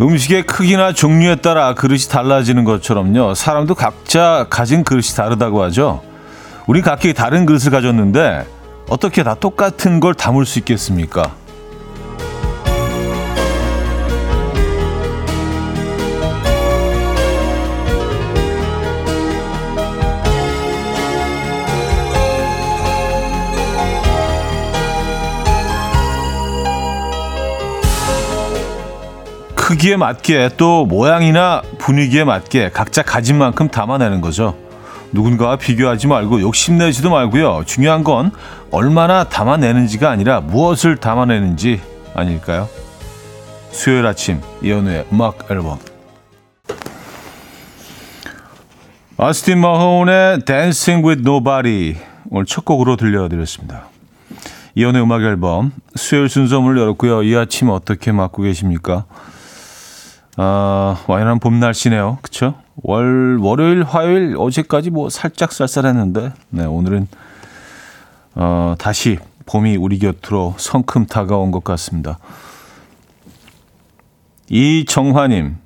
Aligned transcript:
음식의 0.00 0.44
크기나 0.44 0.92
종류에 0.92 1.36
따라 1.36 1.74
그릇이 1.74 2.02
달라지는 2.08 2.64
것처럼요. 2.64 3.34
사람도 3.34 3.74
각자 3.74 4.46
가진 4.48 4.84
그릇이 4.84 5.08
다르다고 5.16 5.62
하죠. 5.64 6.02
우리 6.68 6.82
각기 6.82 7.14
다른 7.14 7.46
그릇을 7.46 7.72
가졌는데 7.72 8.46
어떻게 8.88 9.22
다 9.24 9.34
똑같은 9.34 9.98
걸 9.98 10.14
담을 10.14 10.46
수 10.46 10.60
있겠습니까? 10.60 11.34
크기에 29.68 29.98
맞게 29.98 30.52
또 30.56 30.86
모양이나 30.86 31.60
분위기에 31.76 32.24
맞게 32.24 32.70
각자 32.70 33.02
가진 33.02 33.36
만큼 33.36 33.68
담아내는 33.68 34.22
거죠. 34.22 34.56
누군가와 35.12 35.56
비교하지 35.56 36.06
말고 36.06 36.40
욕심내지도 36.40 37.10
말고요. 37.10 37.64
중요한 37.66 38.02
건 38.02 38.30
얼마나 38.70 39.24
담아내는지가 39.24 40.08
아니라 40.08 40.40
무엇을 40.40 40.96
담아내는지 40.96 41.82
아닐까요? 42.14 42.66
수요일 43.70 44.06
아침 44.06 44.40
이연우의 44.62 45.08
음악 45.12 45.50
앨범 45.50 45.78
아스틴 49.18 49.58
마혼의 49.58 50.46
Dancing 50.46 51.06
with 51.06 51.28
Nobody 51.28 51.96
오늘 52.30 52.46
첫 52.46 52.64
곡으로 52.64 52.96
들려드렸습니다. 52.96 53.88
이연우의 54.76 55.04
음악 55.04 55.20
앨범 55.24 55.72
수요일 55.94 56.30
순서 56.30 56.58
문을 56.58 56.80
열었고요. 56.80 57.22
이 57.22 57.36
아침 57.36 57.68
어떻게 57.68 58.12
맞고 58.12 58.44
계십니까? 58.44 59.04
아, 60.40 61.02
와연한 61.08 61.40
봄 61.40 61.58
날씨네요. 61.58 62.18
그쵸? 62.22 62.54
월, 62.76 63.38
월요일, 63.40 63.82
화요일, 63.82 64.36
어제까지 64.38 64.90
뭐 64.90 65.10
살짝 65.10 65.50
쌀쌀했는데, 65.50 66.32
네, 66.50 66.64
오늘은, 66.64 67.08
어, 68.36 68.76
다시 68.78 69.18
봄이 69.46 69.76
우리 69.76 69.98
곁으로 69.98 70.54
성큼 70.56 71.06
다가온 71.06 71.50
것 71.50 71.64
같습니다. 71.64 72.20
이정화님. 74.48 75.56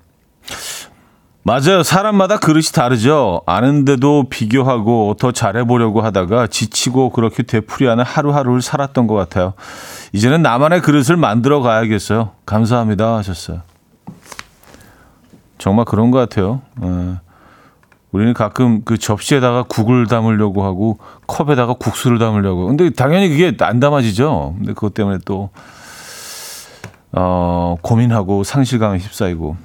맞아요. 1.43 1.83
사람마다 1.83 2.39
그릇이 2.39 2.67
다르죠. 2.73 3.43
아는데도 3.47 4.29
비교하고 4.31 5.17
더 5.19 5.33
잘해보려고 5.33 6.01
하다가 6.01 6.47
지치고 6.47 7.11
그렇게 7.11 7.43
되풀이하는 7.43 8.05
하루하루를 8.05 8.63
살았던 8.63 9.07
것 9.07 9.15
같아요. 9.17 9.53
이제는 10.13 10.41
나만의 10.41 10.81
그릇을 10.81 11.17
만들어 11.17 11.61
가야겠어요. 11.61 12.31
감사합니다. 12.47 13.17
하셨어요. 13.17 13.63
정말 15.63 15.85
그런 15.85 16.11
것 16.11 16.19
같아요. 16.19 16.61
예. 16.83 17.21
우리는 18.11 18.35
가끔 18.35 18.83
그 18.85 18.99
접시에다가 18.99 19.63
국을 19.63 20.09
담으려고 20.09 20.65
하고 20.65 20.99
컵에다가 21.29 21.75
국수를 21.75 22.19
담으려고. 22.19 22.67
근데 22.67 22.91
당연히 22.91 23.29
그게 23.29 23.57
안 23.61 23.79
담아지죠. 23.79 24.57
근데 24.59 24.73
그것 24.73 24.93
때문에 24.93 25.19
또, 25.25 25.51
어, 27.13 27.77
고민하고 27.81 28.43
상실감에 28.43 28.99
휩싸이고. 28.99 29.57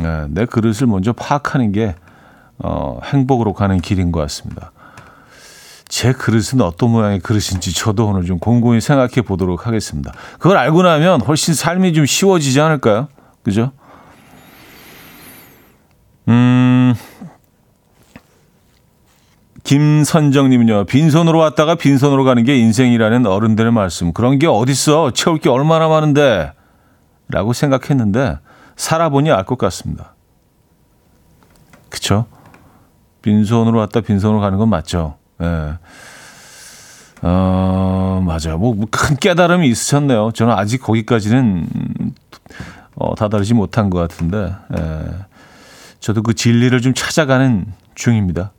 예, 0.00 0.24
내 0.30 0.46
그릇을 0.46 0.86
먼저 0.86 1.12
파악하는 1.12 1.72
게, 1.72 1.96
어, 2.58 3.00
행복으로 3.04 3.52
가는 3.52 3.78
길인 3.78 4.10
것 4.10 4.20
같습니다. 4.20 4.72
제 5.86 6.14
그릇은 6.14 6.62
어떤 6.62 6.88
모양의 6.92 7.20
그릇인지 7.20 7.74
저도 7.74 8.06
오늘 8.06 8.24
좀 8.24 8.38
곰곰이 8.38 8.80
생각해 8.80 9.20
보도록 9.20 9.66
하겠습니다. 9.66 10.14
그걸 10.38 10.56
알고 10.56 10.82
나면 10.82 11.20
훨씬 11.20 11.52
삶이 11.52 11.92
좀 11.92 12.06
쉬워지지 12.06 12.58
않을까요? 12.58 13.08
그죠? 13.42 13.72
음, 16.28 16.94
김선정님은요, 19.64 20.84
빈손으로 20.86 21.38
왔다가 21.38 21.74
빈손으로 21.76 22.24
가는 22.24 22.44
게 22.44 22.56
인생이라는 22.58 23.26
어른들의 23.26 23.72
말씀. 23.72 24.12
그런 24.12 24.38
게 24.38 24.46
어딨어? 24.46 25.12
채울 25.12 25.38
게 25.38 25.48
얼마나 25.48 25.88
많은데? 25.88 26.52
라고 27.28 27.52
생각했는데, 27.52 28.38
살아보니 28.76 29.30
알 29.30 29.44
것 29.44 29.58
같습니다. 29.58 30.14
그쵸? 31.88 32.26
빈손으로 33.22 33.78
왔다 33.78 34.00
빈손으로 34.00 34.40
가는 34.40 34.58
건 34.58 34.68
맞죠. 34.68 35.16
예. 35.40 35.44
네. 35.44 35.72
어, 37.22 38.20
맞아요. 38.26 38.58
뭐, 38.58 38.74
뭐, 38.74 38.86
큰 38.90 39.14
깨달음이 39.16 39.68
있으셨네요. 39.68 40.32
저는 40.34 40.54
아직 40.54 40.78
거기까지는, 40.78 41.68
어, 42.96 43.14
다다르지 43.14 43.54
못한 43.54 43.90
것 43.90 43.98
같은데, 44.00 44.52
예. 44.76 45.04
저도 46.02 46.22
그 46.22 46.34
진리를 46.34 46.78
좀 46.80 46.92
찾아가는 46.94 47.64
중입니다. 47.94 48.52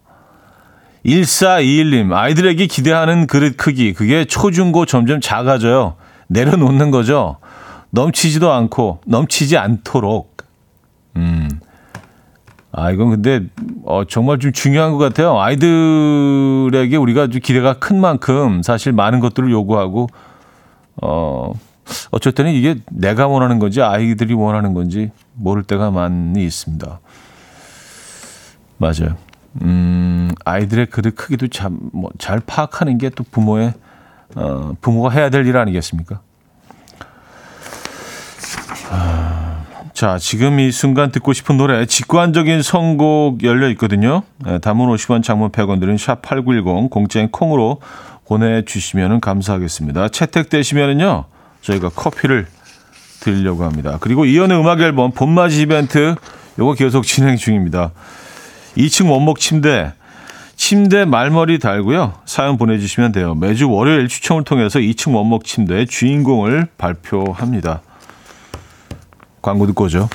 1421님, 1.06 2.14
아이들에게 2.14 2.66
기대하는 2.68 3.28
그릇 3.28 3.58
크기, 3.58 3.92
그게 3.92 4.24
초중고 4.24 4.86
점점 4.86 5.20
작아져요. 5.20 5.96
내려놓는 6.28 6.90
거죠. 6.90 7.38
넘치지도 7.90 8.50
않고, 8.50 9.02
넘치지 9.06 9.58
않도록. 9.58 10.38
음. 11.18 11.50
아, 12.72 12.92
이건 12.92 13.10
근데, 13.10 13.42
어, 13.84 14.06
정말 14.06 14.40
좀 14.40 14.54
중요한 14.54 14.94
것 14.94 14.98
같아요. 15.00 15.38
아이들에게 15.38 16.96
우리가 16.96 17.28
좀 17.28 17.42
기대가 17.42 17.74
큰 17.74 18.00
만큼 18.00 18.64
사실 18.64 18.94
많은 18.94 19.20
것들을 19.20 19.52
요구하고, 19.52 20.08
어, 21.02 21.52
때는 22.36 22.54
이게 22.54 22.76
내가 22.90 23.28
원하는 23.28 23.60
건지 23.60 23.82
아이들이 23.82 24.34
원하는 24.34 24.74
건지 24.74 25.12
모를 25.34 25.64
때가 25.64 25.92
많이 25.92 26.46
있습니다. 26.46 27.02
맞아요. 28.78 29.16
음, 29.62 30.32
아이들의 30.46 30.88
그릇 30.88 31.16
크기도 31.16 31.48
참, 31.48 31.78
뭐, 31.94 32.10
잘 32.18 32.40
파악하는 32.40 32.98
게 32.98 33.10
또 33.12 33.24
부모의, 33.24 33.74
어, 34.36 34.74
부모가 34.82 35.10
해야 35.12 35.30
될 35.30 35.46
일 35.46 35.58
아니겠습니까? 35.58 36.22
아, 38.90 39.64
자, 39.94 40.18
지금 40.18 40.60
이 40.60 40.72
순간 40.72 41.12
듣고 41.12 41.34
싶은 41.34 41.58
노래, 41.58 41.86
직관적인 41.86 42.62
선곡 42.62 43.44
열려 43.44 43.70
있거든요. 43.72 44.24
네, 44.44 44.60
담은 44.60 44.88
50원 44.88 45.24
장문 45.24 45.52
100원 45.52 45.80
들은 45.80 45.96
샵8910 45.96 46.90
공짜인 46.90 47.30
콩으로 47.32 47.80
보내주시면 48.26 49.22
감사하겠습니다. 49.22 50.10
채택되시면은요, 50.10 51.26
저희가 51.62 51.90
커피를 51.90 52.48
드리려고 53.20 53.64
합니다. 53.64 53.98
그리고 54.02 54.26
이연의 54.26 54.60
음악 54.60 54.82
앨범 54.82 55.12
봄맞이 55.12 55.62
이벤트, 55.62 56.16
요거 56.60 56.74
계속 56.74 57.06
진행 57.06 57.36
중입니다. 57.38 57.92
2층 58.78 59.10
원목 59.12 59.40
침대, 59.40 59.94
침대 60.56 61.06
말머리 61.06 61.60
달고요. 61.60 62.14
사연 62.26 62.58
보내주시면 62.58 63.12
돼요. 63.12 63.36
매주 63.36 63.70
월요일 63.70 64.08
추첨을 64.08 64.44
통해서 64.44 64.80
2층 64.80 65.16
원목 65.16 65.46
침대의 65.46 65.88
주인공을 65.88 66.68
발표합니다. 66.78 67.82
광고 69.42 69.68
듣고 69.68 69.86
오죠. 69.86 70.10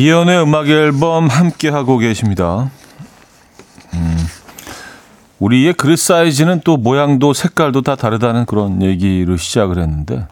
이연의 0.00 0.42
음악 0.42 0.66
앨범 0.70 1.26
함께 1.28 1.68
하고 1.68 1.98
계십니다. 1.98 2.70
음, 3.92 4.16
우리의 5.38 5.74
그릇 5.74 5.98
사이즈는 5.98 6.62
또 6.64 6.78
모양도 6.78 7.34
색깔도 7.34 7.82
다 7.82 7.96
다르다는 7.96 8.46
그런 8.46 8.80
얘기로 8.80 9.36
시작을 9.36 9.78
했는데 9.78 10.26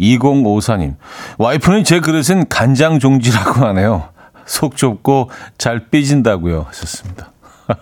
2054님 0.00 0.94
와이프는 1.36 1.84
제 1.84 2.00
그릇은 2.00 2.48
간장 2.48 2.98
종지라고 2.98 3.66
하네요. 3.66 4.08
속 4.46 4.78
좁고 4.78 5.28
잘 5.58 5.90
삐진다고요 5.90 6.64
하셨습니다. 6.68 7.30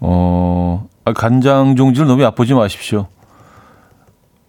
어, 0.00 0.84
아, 1.04 1.12
간장 1.12 1.76
종지를 1.76 2.08
너무 2.08 2.24
얕보지 2.24 2.54
마십시오. 2.54 3.06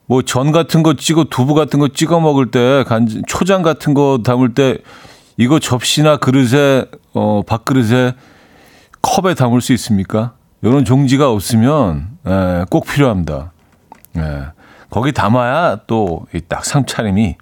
뭐 0.08 0.22
전 0.22 0.52
같은 0.52 0.84
거 0.84 0.94
찍어 0.96 1.26
두부 1.26 1.54
같은 1.54 1.80
거 1.80 1.88
찍어 1.90 2.20
먹을 2.20 2.50
때 2.52 2.84
간, 2.88 3.08
초장 3.28 3.62
같은 3.62 3.94
거 3.94 4.20
담을 4.24 4.54
때 4.54 4.80
이거 5.38 5.60
접시나 5.60 6.18
그릇에 6.18 6.86
어 7.14 7.42
밥그릇에 7.46 8.14
컵에 9.02 9.36
담을 9.36 9.62
수 9.62 9.74
있습니까? 9.74 10.34
이런 10.62 10.84
종지가 10.86 11.30
없으면 11.32 12.18
예, 12.28 12.66
꼭 12.70 12.86
필요합니다. 12.88 13.52
예. 14.18 14.48
거기 14.90 15.12
담아야 15.12 15.82
또 15.88 16.26
딱 16.48 16.66
상차림이 16.66 17.36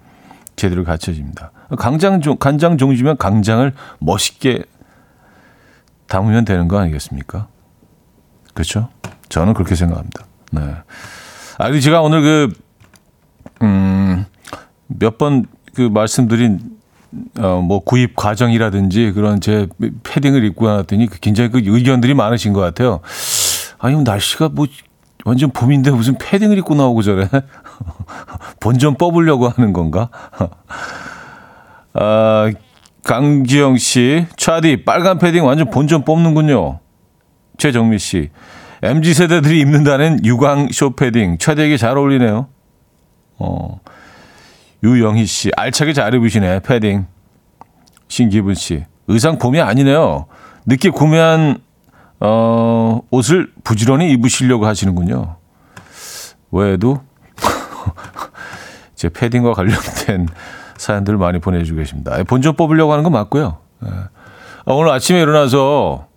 제대로 0.56 0.84
갖춰집니다. 0.84 1.52
강장 1.78 2.20
간장 2.40 2.78
종지면 2.78 3.18
강장을 3.18 3.72
멋있게 4.00 4.64
담으면 6.08 6.46
되는 6.46 6.68
거 6.68 6.78
아니겠습니까? 6.80 7.48
그렇죠? 8.54 8.90
저는 9.30 9.54
그렇게 9.54 9.76
생각합니다. 9.76 10.26
네. 10.52 10.62
아, 11.58 11.70
그 11.72 11.80
제가 11.80 12.02
오늘 12.02 12.22
그, 12.22 12.54
음, 13.62 14.26
몇 14.88 15.18
번 15.18 15.46
그 15.76 15.82
말씀드린, 15.82 16.62
어, 17.38 17.62
뭐 17.62 17.80
구입 17.80 18.16
과정이라든지 18.16 19.12
그런 19.12 19.42
제 19.42 19.68
패딩을 20.04 20.46
입고 20.46 20.68
나왔더니 20.68 21.08
그 21.08 21.20
굉장히 21.20 21.50
그 21.50 21.60
의견들이 21.64 22.14
많으신 22.14 22.54
것 22.54 22.62
같아요. 22.62 23.02
아니, 23.78 24.02
날씨가 24.02 24.50
뭐 24.54 24.68
완전 25.26 25.52
봄인데 25.52 25.92
무슨 25.92 26.18
패딩을 26.18 26.58
입고 26.60 26.76
나오고 26.76 27.02
저래? 27.02 27.28
본전 28.62 28.96
뽑으려고 28.96 29.50
하는 29.50 29.74
건가? 29.74 30.10
아, 31.94 32.50
강지영 33.04 33.78
씨, 33.78 34.26
차디, 34.38 34.86
빨간 34.86 35.18
패딩 35.20 35.46
완전 35.46 35.70
본전 35.70 36.06
뽑는군요. 36.06 36.80
최정미 37.58 38.00
씨, 38.00 38.30
MZ 38.84 39.14
세대들이 39.14 39.60
입는다는 39.62 40.24
유광 40.26 40.70
쇼 40.72 40.96
패딩, 40.96 41.38
차디에게 41.38 41.78
잘 41.78 41.98
어울리네요. 41.98 42.48
어, 43.40 43.80
유영희 44.84 45.26
씨, 45.26 45.52
알차게 45.56 45.94
잘 45.94 46.14
입으시네, 46.14 46.60
패딩. 46.62 47.06
신기분 48.08 48.54
씨, 48.54 48.84
의상 49.08 49.38
봄이 49.38 49.60
아니네요. 49.62 50.28
늦게 50.66 50.90
구매한 50.90 51.60
어, 52.20 53.02
옷을 53.12 53.52
부지런히 53.64 54.12
입으시려고 54.12 54.66
하시는군요. 54.66 55.38
외에도 56.52 57.02
제 58.96 59.10
패딩과 59.10 59.54
관련된 59.54 60.28
사연들을 60.78 61.18
많이 61.18 61.40
보내주고 61.40 61.80
계십니다. 61.80 62.22
본전 62.24 62.56
뽑으려고 62.56 62.92
하는 62.94 63.04
건 63.04 63.14
맞고요. 63.14 63.58
예. 63.86 63.90
아, 63.90 64.74
오늘 64.74 64.92
아침에 64.92 65.22
일어나서 65.22 66.08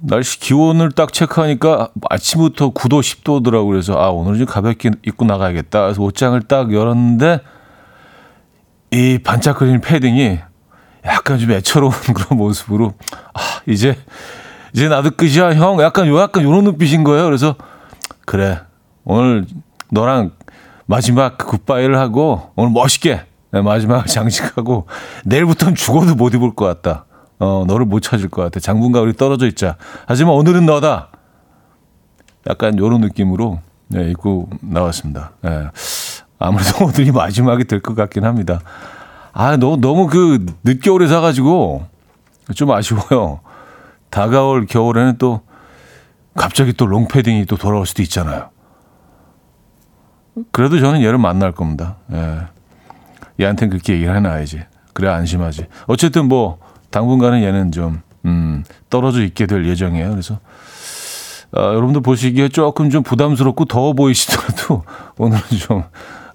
날씨 0.00 0.40
기온을 0.40 0.92
딱 0.92 1.12
체크하니까 1.12 1.90
아침부터 2.08 2.72
9도, 2.72 3.00
10도더라고요. 3.00 3.70
그래서 3.70 3.94
아, 3.98 4.08
오늘은 4.08 4.38
좀 4.38 4.46
가볍게 4.46 4.90
입고 5.04 5.24
나가야겠다. 5.24 5.82
그래서 5.82 6.02
옷장을 6.02 6.40
딱 6.42 6.72
열었는데 6.72 7.40
이 8.92 9.18
반짝거리는 9.22 9.80
패딩이 9.80 10.38
약간 11.04 11.38
좀 11.38 11.50
애처로운 11.52 11.92
그런 12.14 12.38
모습으로 12.38 12.94
아, 13.34 13.40
이제 13.66 13.96
이제 14.72 14.88
나도 14.88 15.10
끝이야, 15.12 15.54
형. 15.54 15.80
약간 15.80 16.06
요 16.06 16.18
약간 16.20 16.44
요런 16.44 16.64
눈빛인 16.64 17.04
거예요. 17.04 17.24
그래서 17.24 17.56
그래. 18.24 18.60
오늘 19.04 19.44
너랑 19.90 20.32
마지막 20.86 21.36
굿바이를 21.38 21.98
하고 21.98 22.52
오늘 22.56 22.70
멋있게 22.70 23.22
마지막 23.50 24.06
장식하고 24.08 24.86
내일부터는 25.24 25.74
죽어도 25.74 26.14
못 26.14 26.34
입을 26.34 26.54
것 26.54 26.64
같다. 26.66 27.06
어, 27.40 27.64
너를 27.66 27.86
못 27.86 28.00
찾을 28.00 28.28
것 28.28 28.42
같아. 28.42 28.60
장군과 28.60 29.00
우리 29.00 29.12
떨어져 29.14 29.46
있자. 29.48 29.76
하지만 30.06 30.34
오늘은 30.34 30.66
너다. 30.66 31.08
약간 32.48 32.78
요런 32.78 33.00
느낌으로 33.00 33.60
네, 33.88 34.10
입고 34.10 34.48
나왔습니다. 34.60 35.32
네. 35.42 35.66
아무래도 36.38 36.84
오늘이 36.86 37.10
마지막이 37.10 37.64
될 37.64 37.80
것 37.80 37.94
같긴 37.94 38.24
합니다. 38.24 38.60
아, 39.32 39.56
너무, 39.56 39.76
너무 39.78 40.06
그 40.06 40.44
늦겨울에 40.64 41.08
사가지고 41.08 41.86
좀 42.54 42.70
아쉬워요. 42.70 43.40
다가올 44.10 44.66
겨울에는 44.66 45.16
또 45.18 45.40
갑자기 46.34 46.72
또 46.72 46.86
롱패딩이 46.86 47.46
또 47.46 47.56
돌아올 47.56 47.86
수도 47.86 48.02
있잖아요. 48.02 48.50
그래도 50.52 50.78
저는 50.78 51.00
얘를 51.02 51.18
만날 51.18 51.52
겁니다. 51.52 51.96
예. 52.12 52.40
얘한테는 53.40 53.70
그렇게 53.70 53.94
얘기를 53.94 54.14
해놔야지. 54.16 54.62
그래 54.92 55.08
안심하지. 55.08 55.66
어쨌든 55.86 56.28
뭐 56.28 56.58
당분간은 56.90 57.42
얘는 57.42 57.72
좀 57.72 58.02
음, 58.24 58.64
떨어져 58.88 59.22
있게 59.22 59.46
될 59.46 59.66
예정이에요. 59.66 60.10
그래서 60.10 60.38
어, 61.52 61.60
여러분들 61.60 62.02
보시기에 62.02 62.48
조금 62.48 62.90
좀 62.90 63.02
부담스럽고 63.02 63.64
더워 63.64 63.92
보이시더라도 63.92 64.84
오늘은 65.18 65.42
좀 65.58 65.82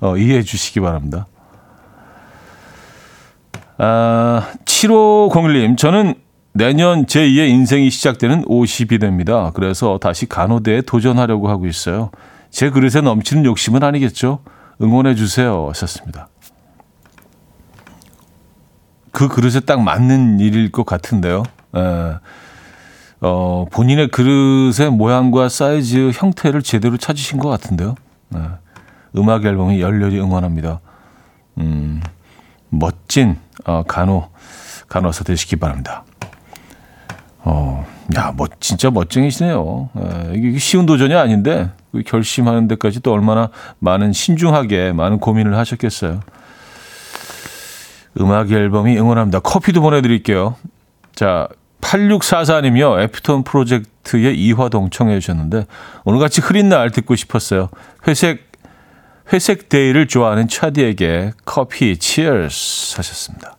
어, 0.02 0.18
이해해 0.18 0.44
주시기 0.44 0.80
바랍니다. 0.80 1.28
아, 3.78 4.54
7501님, 4.66 5.78
저는 5.78 6.16
내년 6.54 7.06
제2의 7.06 7.50
인생이 7.50 7.90
시작되는 7.90 8.46
50이 8.46 9.00
됩니다. 9.02 9.52
그래서 9.54 9.98
다시 10.02 10.26
간호대에 10.26 10.82
도전하려고 10.82 11.50
하고 11.50 11.68
있어요. 11.68 12.12
제 12.50 12.70
그릇에 12.70 13.02
넘치는 13.02 13.44
욕심은 13.44 13.84
아니겠죠? 13.84 14.40
응원해 14.82 15.16
주세요. 15.16 15.68
하셨습니다. 15.70 16.30
그 19.16 19.30
그릇에 19.30 19.62
딱 19.62 19.82
맞는 19.82 20.42
일일 20.42 20.74
것 20.74 20.86
같은데요. 20.86 21.44
에, 21.74 21.80
예. 21.80 22.16
어, 23.22 23.66
본인의 23.72 24.10
그릇의 24.10 24.92
모양과 24.92 25.48
사이즈, 25.48 26.12
형태를 26.14 26.62
제대로 26.62 26.98
찾으신 26.98 27.40
것 27.40 27.48
같은데요. 27.48 27.96
에, 28.36 28.40
예. 28.40 28.42
음악 29.16 29.46
앨범이 29.46 29.80
열렬히 29.80 30.20
응원합니다. 30.20 30.82
음, 31.60 32.02
멋진 32.70 33.38
어, 33.64 33.84
간호, 33.88 34.28
간호사 34.90 35.24
되시기 35.24 35.56
바랍니다. 35.56 36.04
어, 37.46 37.88
야, 38.18 38.34
뭐 38.36 38.48
진짜 38.60 38.92
멋쟁이시네요. 38.92 39.90
에, 39.96 40.34
이게 40.36 40.60
쉬운 40.60 40.86
도전이 40.86 41.16
아닌데 41.16 41.72
그 41.94 42.04
결심하는 42.06 42.68
데까지 42.68 43.00
또 43.00 43.14
얼마나 43.14 43.48
많은 43.80 44.12
신중하게 44.12 44.92
많은 44.92 45.20
고민을 45.20 45.56
하셨겠어요. 45.56 46.20
음악 48.20 48.52
앨범이 48.52 48.98
응원합니다. 48.98 49.40
커피도 49.40 49.82
보내드릴게요. 49.82 50.56
자, 51.14 51.48
8644님이요. 51.82 53.02
애프톤 53.02 53.44
프로젝트의 53.44 54.36
이화동 54.38 54.90
청해 54.90 55.20
주셨는데 55.20 55.66
오늘같이 56.04 56.42
흐린 56.42 56.70
날 56.70 56.92
듣고 56.92 57.16
싶었어요. 57.16 57.70
회색 58.08 58.52
회색 59.34 59.70
데이를 59.70 60.08
좋아하는 60.08 60.48
차디에게 60.48 61.32
커피 61.46 61.98
치얼스 61.98 62.98
하셨습니다. 62.98 63.58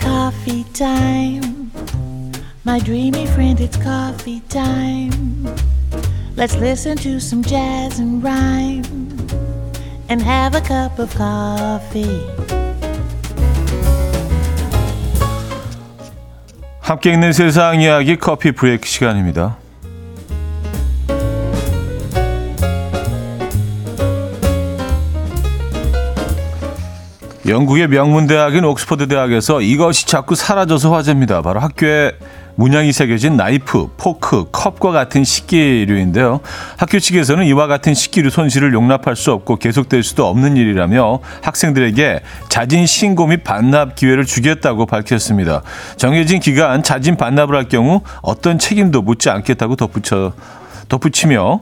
Coffee 0.00 0.64
time. 0.72 1.70
My 2.66 2.80
dreamy 2.80 3.24
friend, 3.28 3.62
it's 3.62 3.80
coffee 3.80 4.40
time. 4.48 5.46
Let's 6.36 6.56
listen 6.56 6.96
to 6.98 7.16
some 7.16 7.42
jazz 7.44 8.00
and 8.00 8.22
rhyme 8.24 8.82
and 10.08 10.22
have 10.22 10.56
a 10.56 10.62
cup 10.62 11.00
of 11.00 11.14
coffee. 11.16 12.26
함께 16.80 17.12
있는 17.12 17.32
세상 17.32 17.80
이야기 17.80 18.16
커피 18.16 18.52
브레이크 18.52 18.86
시간입니다. 18.86 19.56
영국의 27.46 27.88
명문 27.88 28.26
대학인 28.26 28.64
옥스퍼드 28.64 29.08
대학에서 29.08 29.60
이것이 29.60 30.06
자꾸 30.06 30.34
사라져서 30.34 30.94
화제입니다. 30.94 31.42
바로 31.42 31.60
학교에 31.60 32.12
문양이 32.54 32.92
새겨진 32.92 33.36
나이프, 33.36 33.88
포크, 33.96 34.44
컵과 34.50 34.92
같은 34.92 35.24
식기류인데요. 35.24 36.40
학교 36.76 36.98
측에서는 36.98 37.44
이와 37.46 37.66
같은 37.66 37.94
식기류 37.94 38.30
손실을 38.30 38.74
용납할 38.74 39.16
수 39.16 39.32
없고 39.32 39.56
계속될 39.56 40.02
수도 40.02 40.26
없는 40.26 40.56
일이라며 40.56 41.20
학생들에게 41.42 42.20
자진 42.48 42.86
신고 42.86 43.26
및 43.26 43.42
반납 43.44 43.94
기회를 43.94 44.26
주겠다고 44.26 44.86
밝혔습니다. 44.86 45.62
정해진 45.96 46.40
기간 46.40 46.82
자진 46.82 47.16
반납을 47.16 47.54
할 47.54 47.68
경우 47.68 48.02
어떤 48.20 48.58
책임도 48.58 49.02
묻지 49.02 49.30
않겠다고 49.30 49.76
덧붙여 49.76 50.32
덧붙이며 50.88 51.60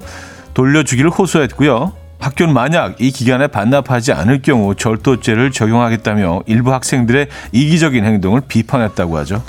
돌려주기를 0.54 1.10
호소했고요. 1.10 1.92
학교는 2.18 2.52
만약 2.52 3.00
이 3.00 3.10
기간에 3.10 3.46
반납하지 3.46 4.12
않을 4.12 4.42
경우 4.42 4.74
절도죄를 4.74 5.52
적용하겠다며 5.52 6.42
일부 6.46 6.72
학생들의 6.74 7.28
이기적인 7.52 8.04
행동을 8.04 8.42
비판했다고 8.46 9.16
하죠. 9.18 9.42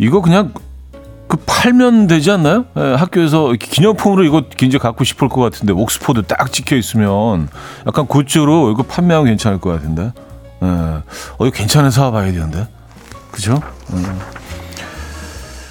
이거 0.00 0.22
그냥 0.22 0.52
그 1.28 1.36
팔면 1.46 2.06
되지 2.06 2.30
않나요? 2.30 2.64
예, 2.76 2.94
학교에서 2.94 3.52
기념품으로 3.52 4.24
이거 4.24 4.42
굉장히 4.56 4.80
갖고 4.80 5.04
싶을 5.04 5.28
것 5.28 5.42
같은데 5.42 5.74
옥스포드 5.74 6.22
딱 6.22 6.50
찍혀 6.50 6.74
있으면 6.76 7.48
약간 7.86 8.06
굿즈로 8.06 8.72
이거 8.72 8.82
판매하면 8.82 9.26
괜찮을 9.26 9.60
것 9.60 9.70
같은데. 9.70 10.12
예, 10.62 10.66
어 10.66 11.02
이거 11.40 11.50
괜찮은 11.50 11.90
사업 11.90 12.16
아이디어인데, 12.16 12.66
그죠? 13.30 13.60
예. 13.92 14.39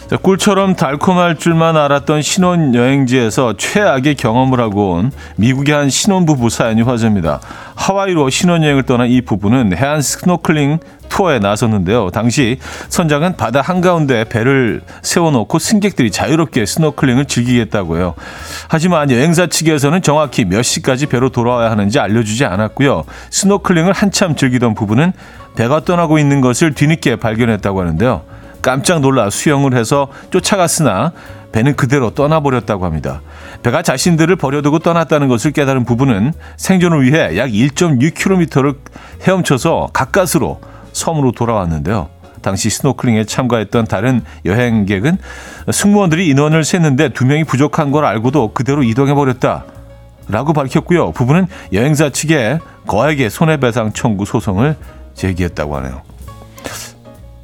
자, 0.10 0.18
꿀처럼 0.18 0.76
달콤할 0.76 1.36
줄만 1.36 1.78
알았던 1.78 2.24
신혼여행지에서 2.24 3.58
최악의 3.58 4.16
경험을 4.16 4.60
하고 4.60 4.94
온 4.94 5.12
미국의 5.36 5.76
한 5.76 5.92
신혼부부 5.92 6.50
사연이 6.50 6.82
화제입니다. 6.82 7.40
하와이로 7.76 8.32
신혼여행을 8.32 8.84
떠난 8.84 9.08
이 9.08 9.22
부부는 9.22 9.78
해안 9.78 10.02
스노클링 10.02 10.80
투어에 11.10 11.38
나섰는데요. 11.38 12.10
당시 12.10 12.58
선장은 12.90 13.38
바다 13.38 13.62
한가운데 13.62 14.24
배를 14.24 14.82
세워놓고 15.04 15.60
승객들이 15.60 16.10
자유롭게 16.10 16.66
스노클링을 16.66 17.26
즐기게 17.26 17.62
했다고요. 17.62 18.16
하지만 18.68 19.12
여행사 19.12 19.46
측에서는 19.46 20.02
정확히 20.02 20.44
몇 20.44 20.64
시까지 20.64 21.06
배로 21.06 21.30
돌아와야 21.30 21.70
하는지 21.70 22.00
알려주지 22.00 22.46
않았고요. 22.46 23.04
스노클링을 23.30 23.94
한참 23.94 24.36
즐기던 24.36 24.74
부부는 24.74 25.14
배가 25.56 25.82
떠나고 25.82 26.18
있는 26.18 26.42
것을 26.42 26.74
뒤늦게 26.74 27.18
발견했다고 27.18 27.82
하는데요. 27.82 28.39
깜짝 28.62 29.00
놀라 29.00 29.30
수영을 29.30 29.76
해서 29.76 30.08
쫓아갔으나 30.32 31.14
배는 31.52 31.76
그대로 31.76 32.12
떠나버렸다고 32.12 32.86
합니다. 32.86 33.22
배가 33.64 33.82
자신들을 33.82 34.36
버려두고 34.36 34.80
떠났다는 34.80 35.28
것을 35.28 35.52
깨달은 35.52 35.86
부부는 35.86 36.34
생존을 36.58 37.04
위해 37.04 37.38
약 37.38 37.50
1.6km를 37.50 38.78
헤엄쳐서 39.24 39.90
가까스로 39.94 40.62
섬으로 40.94 41.32
돌아왔는데요. 41.32 42.10
당시 42.42 42.70
스노클링에 42.70 43.26
참가했던 43.26 43.86
다른 43.86 44.24
여행객은 44.46 45.18
승무원들이 45.72 46.28
인원을 46.30 46.64
셌는데 46.64 47.10
두 47.10 47.26
명이 47.26 47.44
부족한 47.44 47.92
걸 47.92 48.06
알고도 48.06 48.54
그대로 48.54 48.84
이동해버렸다. 48.84 49.66
라고 50.30 50.54
밝혔고요. 50.54 51.12
부부는 51.12 51.48
여행사 51.74 52.10
측에 52.10 52.60
거액의 52.88 53.30
손해배상 53.32 53.94
청구 53.94 54.26
소송을 54.26 54.76
제기했다고 55.16 55.76
하네요. 55.78 56.04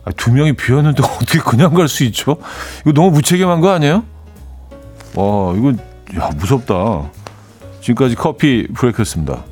아, 0.06 0.12
두 0.16 0.32
명이 0.32 0.54
비었는데 0.54 1.04
어떻게 1.04 1.40
그냥 1.40 1.74
갈 1.74 1.88
수 1.88 2.04
있죠? 2.06 2.38
이거 2.82 2.94
너무 2.94 3.12
무책임한 3.12 3.60
거 3.62 3.72
아니에요? 3.72 4.04
와, 5.16 5.54
이거 5.56 5.74
야, 6.20 6.30
무섭다. 6.36 7.10
지금까지 7.82 8.16
커피 8.16 8.68
브레이크였습니다. 8.74 9.44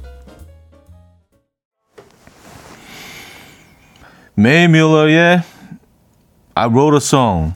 메이 4.36 4.68
밀러의 4.68 5.42
I 6.56 6.68
Wrote 6.68 6.96
a 6.96 6.98
Song 6.98 7.54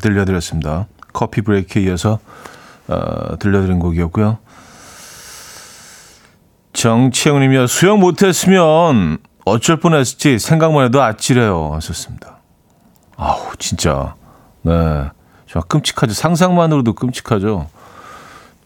들려드렸습니다. 0.00 0.86
커피 1.12 1.40
브레이크에 1.42 1.82
이어서 1.82 2.20
어, 2.88 3.36
들려드린 3.38 3.78
곡이었고요. 3.80 4.38
정치영님이요. 6.72 7.66
수영 7.66 7.98
못했으면 8.00 9.18
어쩔 9.44 9.78
뻔했을지 9.78 10.38
생각만 10.38 10.86
해도 10.86 11.02
아찔해요. 11.02 11.74
하셨습니다. 11.74 12.39
아우 13.20 13.38
진짜 13.58 14.14
네 14.62 14.72
정말 15.46 15.68
끔찍하죠. 15.68 16.14
상상만으로도 16.14 16.94
끔찍하죠. 16.94 17.66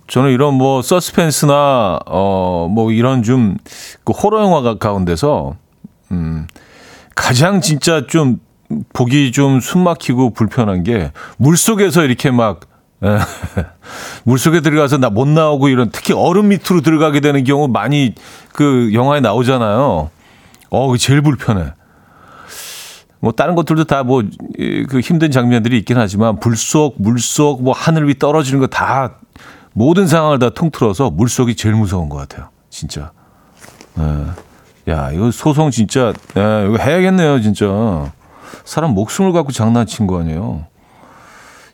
저는 0.06 0.30
이런 0.30 0.54
뭐 0.54 0.80
서스펜스나 0.82 1.98
어 2.06 2.68
뭐 2.70 2.92
이런 2.92 3.22
좀 3.22 3.56
그 4.04 4.12
호러 4.12 4.42
영화 4.42 4.76
가운데서 4.78 5.56
음 6.12 6.46
가장 7.14 7.60
진짜 7.60 8.06
좀 8.06 8.38
보기 8.92 9.32
좀 9.32 9.60
숨막히고 9.60 10.30
불편한 10.34 10.82
게 10.84 11.10
물속에서 11.38 12.04
이렇게 12.04 12.30
막 12.30 12.60
예. 13.02 13.18
물속에 14.24 14.60
들어가서 14.60 14.98
나 14.98 15.10
못 15.10 15.26
나오고 15.28 15.68
이런 15.68 15.90
특히 15.90 16.14
얼음 16.14 16.48
밑으로 16.48 16.80
들어가게 16.80 17.20
되는 17.20 17.42
경우 17.44 17.66
많이 17.68 18.14
그 18.52 18.90
영화에 18.94 19.20
나오잖아요. 19.20 20.10
어, 20.70 20.96
제일 20.96 21.22
불편해. 21.22 21.72
뭐 23.24 23.32
다른 23.32 23.54
것들도 23.54 23.84
다 23.84 24.02
뭐 24.04 24.22
그 24.88 25.00
힘든 25.00 25.30
장면들이 25.30 25.78
있긴 25.78 25.96
하지만 25.96 26.38
불속, 26.38 26.96
물속, 26.98 27.62
뭐 27.62 27.72
하늘 27.74 28.06
위 28.08 28.18
떨어지는 28.18 28.60
거 28.60 28.66
다 28.66 29.14
모든 29.72 30.06
상황을 30.06 30.38
다 30.38 30.50
통틀어서 30.50 31.10
물속이 31.10 31.56
제일 31.56 31.74
무서운 31.74 32.08
것 32.08 32.16
같아요. 32.18 32.50
진짜. 32.70 33.12
예. 33.98 34.92
야, 34.92 35.10
이거 35.10 35.30
소송 35.30 35.70
진짜 35.70 36.12
예, 36.36 36.66
이거 36.68 36.76
해야겠네요, 36.76 37.40
진짜. 37.40 38.12
사람 38.64 38.90
목숨을 38.92 39.32
갖고 39.32 39.50
장난친 39.52 40.06
거 40.06 40.20
아니에요. 40.20 40.66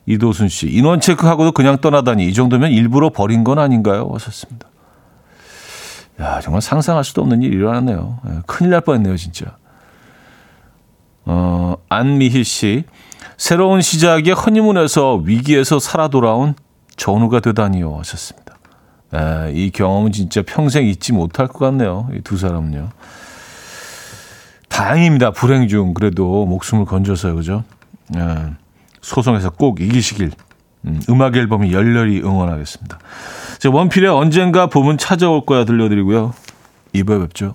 이도순 0.07 0.49
씨, 0.49 0.69
인원 0.69 1.01
체크하고도 1.01 1.53
그냥 1.53 1.79
떠나다니 1.79 2.27
이 2.27 2.33
정도면 2.33 2.71
일부러 2.71 3.11
버린 3.11 3.45
건 3.45 3.59
아닌가요? 3.59 4.09
하셨습니다. 4.15 4.67
야, 6.21 6.41
정말 6.41 6.63
상상할 6.63 7.03
수도 7.05 7.23
없는 7.23 7.43
일이 7.43 7.57
일어났네요. 7.57 8.19
예, 8.29 8.39
큰일 8.47 8.71
날 8.71 8.81
뻔했네요, 8.83 9.17
진짜. 9.17 9.57
어, 11.25 11.77
안미희 11.89 12.45
씨. 12.45 12.85
새로운 13.37 13.81
시작에 13.81 14.33
허니문에서 14.33 15.17
위기에서 15.25 15.79
살아 15.79 16.09
돌아온 16.09 16.55
전우가 16.97 17.41
되다니요 17.41 17.97
하셨습니다. 17.99 18.59
에, 19.15 19.53
이 19.55 19.71
경험은 19.71 20.13
진짜 20.13 20.43
평생 20.47 20.87
잊지 20.87 21.13
못할 21.13 21.49
것 21.49 21.59
같네요. 21.59 22.09
이 22.15 22.21
두 22.23 22.37
사람은요. 22.37 22.91
다행입니다. 24.69 25.33
불행 25.33 25.69
중 25.69 25.95
그래도 25.95 26.47
목숨을 26.47 26.85
건져서 26.85 27.35
그죠? 27.35 27.65
에, 28.17 28.21
소송에서 29.01 29.51
꼭 29.51 29.81
이기시길 29.81 30.31
음, 30.87 31.01
음악 31.11 31.37
앨범이 31.37 31.73
열렬히 31.73 32.21
응원하겠습니다. 32.21 32.99
자, 33.59 33.71
원필의 33.71 34.09
언젠가 34.11 34.67
봄은 34.67 34.97
찾아올 34.99 35.45
거야 35.45 35.65
들려드리고요. 35.65 36.33
2부에 36.95 37.21
뵙죠. 37.23 37.55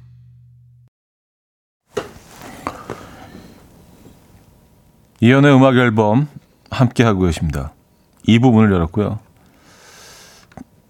이현우의 5.21 5.55
음악 5.55 5.77
앨범 5.77 6.27
함께 6.69 7.03
하고 7.03 7.21
계십니다. 7.21 7.73
이 8.23 8.39
부분을 8.39 8.71
열었고요. 8.71 9.19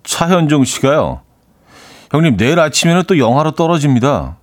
차현종 0.04 0.66
씨가요. 0.66 1.22
형님 2.12 2.38
내일 2.38 2.60
아침에는 2.60 3.04
또 3.08 3.18
영하로 3.18 3.52
떨어집니다. 3.52 4.38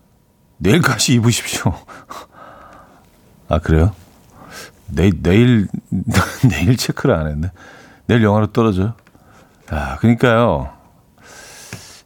내일까지 0.58 1.14
입으십시오. 1.14 1.74
아 3.48 3.58
그래요? 3.58 3.92
내일 4.86 5.22
내일 5.22 5.68
내일 6.48 6.76
체크를 6.76 7.14
안 7.14 7.26
했네. 7.26 7.50
내일 8.06 8.22
영하로 8.22 8.48
떨어져요. 8.48 8.94
아 9.70 9.96
그러니까요. 9.96 10.70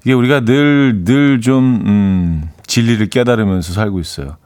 이게 0.02 0.12
우리가 0.12 0.40
늘, 0.40 1.04
늘 1.04 1.40
좀, 1.40 1.82
음, 1.86 2.50
진리를 2.66 3.08
깨달으면서 3.08 3.72
살고 3.72 4.00
있어요. 4.00 4.36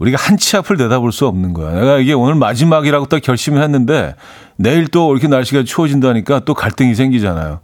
우리가 0.00 0.16
한치 0.18 0.56
앞을 0.56 0.76
내다볼 0.76 1.12
수 1.12 1.26
없는 1.26 1.52
거야. 1.52 1.72
내가 1.78 1.98
이게 1.98 2.14
오늘 2.14 2.34
마지막이라고 2.34 3.06
딱 3.06 3.20
결심을 3.22 3.62
했는데 3.62 4.16
내일 4.56 4.88
또 4.88 5.12
이렇게 5.12 5.28
날씨가 5.28 5.64
추워진다니까 5.64 6.40
또 6.40 6.54
갈등이 6.54 6.94
생기잖아요. 6.94 7.60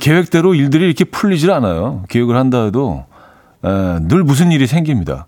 계획대로 0.00 0.54
일들이 0.54 0.86
이렇게 0.86 1.04
풀리질 1.04 1.50
않아요. 1.50 2.04
계획을 2.08 2.36
한다 2.36 2.64
해도 2.64 3.04
에, 3.64 3.68
늘 4.00 4.24
무슨 4.24 4.50
일이 4.50 4.66
생깁니다. 4.66 5.26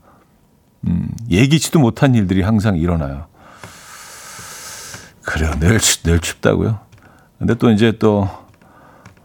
음, 0.87 1.09
예기치도 1.31 1.79
못한 1.79 2.15
일들이 2.15 2.43
항상 2.43 2.77
일어나요. 2.77 3.27
그래요. 5.23 5.53
내일, 5.61 5.79
내일 6.05 6.21
춥다고요. 6.21 6.79
근데 7.39 7.55
또 7.55 7.71
이제 7.71 7.93
또 7.99 8.29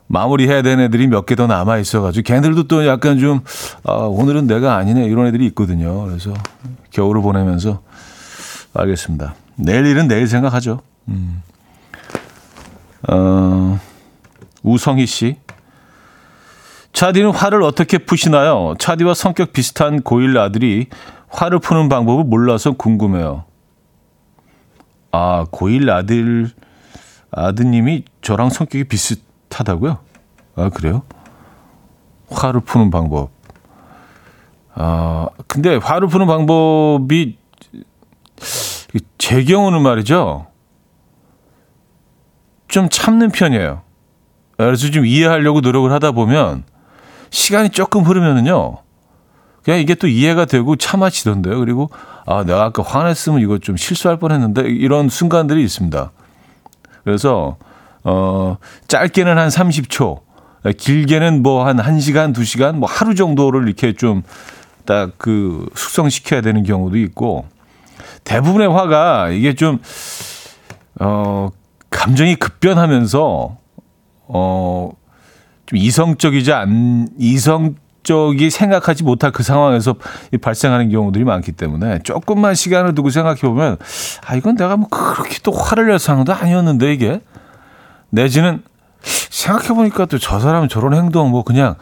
마무리해야 0.07 0.61
되는 0.61 0.83
애들이 0.85 1.07
몇 1.07 1.25
개 1.25 1.35
더 1.35 1.47
남아 1.47 1.77
있어가지고 1.79 2.23
걔네들도 2.23 2.63
또 2.67 2.85
약간 2.87 3.19
좀 3.19 3.41
아, 3.83 3.93
오늘은 3.93 4.47
내가 4.47 4.75
아니네 4.75 5.05
이런 5.05 5.25
애들이 5.27 5.45
있거든요. 5.47 6.05
그래서 6.05 6.33
겨울을 6.91 7.21
보내면서 7.21 7.81
알겠습니다. 8.73 9.35
내일 9.55 9.85
일은 9.85 10.07
내일 10.07 10.27
생각하죠. 10.27 10.81
음. 11.07 11.41
어, 13.09 13.79
우성희 14.63 15.05
씨. 15.05 15.37
차디는 16.93 17.31
화를 17.31 17.61
어떻게 17.61 17.97
푸시나요? 17.97 18.73
차디와 18.79 19.13
성격 19.15 19.51
비슷한 19.53 20.01
고1 20.01 20.37
아들이 20.37 20.87
화를 21.27 21.59
푸는 21.59 21.89
방법을 21.89 22.23
몰라서 22.23 22.71
궁금해요. 22.71 23.43
아, 25.11 25.45
고1 25.51 25.89
아들, 25.89 26.51
아드님이 27.31 28.05
저랑 28.21 28.49
성격이 28.49 28.85
비슷, 28.85 29.21
비슷하다고요? 29.55 29.97
아, 30.55 30.69
그래요? 30.69 31.03
화를 32.29 32.61
푸는 32.61 32.91
방법. 32.91 33.29
아, 34.73 35.27
근데 35.47 35.77
화를 35.77 36.07
푸는 36.07 36.27
방법이 36.27 37.37
제 39.17 39.43
경우는 39.43 39.81
말이죠. 39.81 40.47
좀 42.67 42.89
참는 42.89 43.31
편이에요. 43.31 43.81
그래서 44.57 44.89
좀 44.89 45.05
이해하려고 45.05 45.61
노력을 45.61 45.89
하다 45.91 46.11
보면 46.11 46.63
시간이 47.29 47.69
조금 47.69 48.03
흐르면은요. 48.03 48.77
그냥 49.63 49.79
이게 49.79 49.95
또 49.95 50.07
이해가 50.07 50.45
되고 50.45 50.75
참아지던데요. 50.75 51.59
그리고 51.59 51.89
아, 52.25 52.43
내가 52.43 52.65
아까 52.65 52.83
화냈으면 52.83 53.41
이거 53.41 53.57
좀 53.57 53.77
실수할 53.77 54.17
뻔 54.17 54.31
했는데 54.31 54.61
이런 54.61 55.09
순간들이 55.09 55.63
있습니다. 55.63 56.11
그래서 57.03 57.57
어, 58.05 58.57
짧게는 58.87 59.37
한 59.37 59.49
30초, 59.49 60.21
길게는 60.77 61.43
뭐 61.43 61.65
한 61.65 61.77
1시간, 61.77 62.33
2시간, 62.33 62.75
뭐 62.75 62.87
하루 62.89 63.13
정도를 63.15 63.67
이렇게 63.67 63.91
좀 63.93 64.23
딱 64.85 65.11
그 65.17 65.67
숙성시켜야 65.75 66.41
되는 66.41 66.63
경우도 66.63 66.97
있고 66.97 67.45
대부분의 68.23 68.67
화가 68.69 69.29
이게 69.29 69.53
좀 69.55 69.79
어, 70.99 71.49
감정이 71.89 72.35
급변하면서 72.35 73.57
어, 74.27 74.91
좀 75.65 75.77
이성적이지 75.77 76.53
않 76.53 77.09
이성적이 77.17 78.49
생각하지 78.51 79.03
못할 79.03 79.31
그 79.31 79.41
상황에서 79.43 79.95
발생하는 80.41 80.89
경우들이 80.91 81.23
많기 81.23 81.51
때문에 81.51 81.99
조금만 82.03 82.53
시간을 82.53 82.93
두고 82.93 83.09
생각해 83.09 83.41
보면 83.41 83.77
아 84.25 84.35
이건 84.35 84.55
내가 84.55 84.77
뭐 84.77 84.87
그렇게 84.89 85.39
또 85.43 85.51
화를 85.51 85.87
낼 85.87 85.97
상황도 85.99 86.33
아니었는데 86.33 86.93
이게 86.93 87.21
내지는 88.15 88.63
생각해 89.03 89.67
보니까 89.69 90.05
또 90.05 90.17
저 90.17 90.39
사람은 90.39 90.69
저런 90.69 90.93
행동 90.95 91.29
뭐 91.29 91.43
그냥 91.43 91.75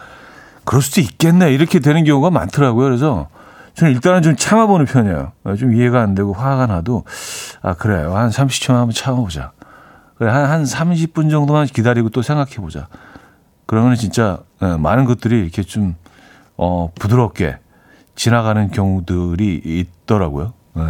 그럴 0.66 0.82
수도 0.82 1.00
있겠네 1.02 1.54
이렇게 1.54 1.80
되는 1.80 2.04
경우가 2.04 2.30
많더라고요. 2.32 2.86
그래서 2.86 3.28
저는 3.76 3.94
일단은 3.94 4.22
좀 4.22 4.36
참아보는 4.36 4.86
편이에요. 4.86 5.32
좀 5.58 5.74
이해가 5.74 6.02
안 6.02 6.16
되고 6.16 6.34
화가 6.34 6.68
나도 6.68 7.06
아 7.62 7.74
그래요 7.74 8.16
한 8.16 8.30
30초만 8.30 8.74
한번 8.74 8.92
참아보자. 8.92 9.52
그래 10.18 10.30
한, 10.32 10.46
한 10.46 10.64
30분 10.64 11.32
정도만 11.32 11.68
기다리고 11.68 12.10
또 12.10 12.22
생각해 12.22 12.56
보자. 12.58 12.88
그러면 13.66 13.96
진짜 13.96 14.40
예, 14.62 14.76
많은 14.78 15.06
것들이 15.06 15.40
이렇게 15.42 15.64
좀 15.64 15.96
어, 16.58 16.92
부드럽게 17.00 17.58
지나가는 18.16 18.70
경우들이 18.70 19.62
있더라고요. 19.66 20.54
예. 20.78 20.82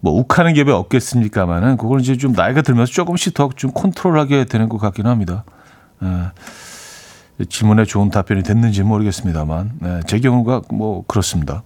뭐 0.00 0.12
욱하는 0.14 0.54
게 0.54 0.62
왜 0.62 0.72
없겠습니까만은 0.72 1.76
그걸 1.76 2.00
이제 2.00 2.16
좀 2.16 2.32
나이가 2.32 2.62
들면서 2.62 2.92
조금씩 2.92 3.34
더 3.34 3.50
좀 3.56 3.72
컨트롤하게 3.72 4.44
되는 4.46 4.68
것 4.68 4.78
같긴 4.78 5.06
합니다. 5.06 5.44
예. 6.02 6.30
질문에 7.48 7.84
좋은 7.84 8.10
답변이 8.10 8.42
됐는지 8.42 8.82
모르겠습니다만 8.82 9.72
예. 9.84 10.00
제 10.06 10.18
경우가 10.20 10.62
뭐 10.72 11.04
그렇습니다. 11.06 11.62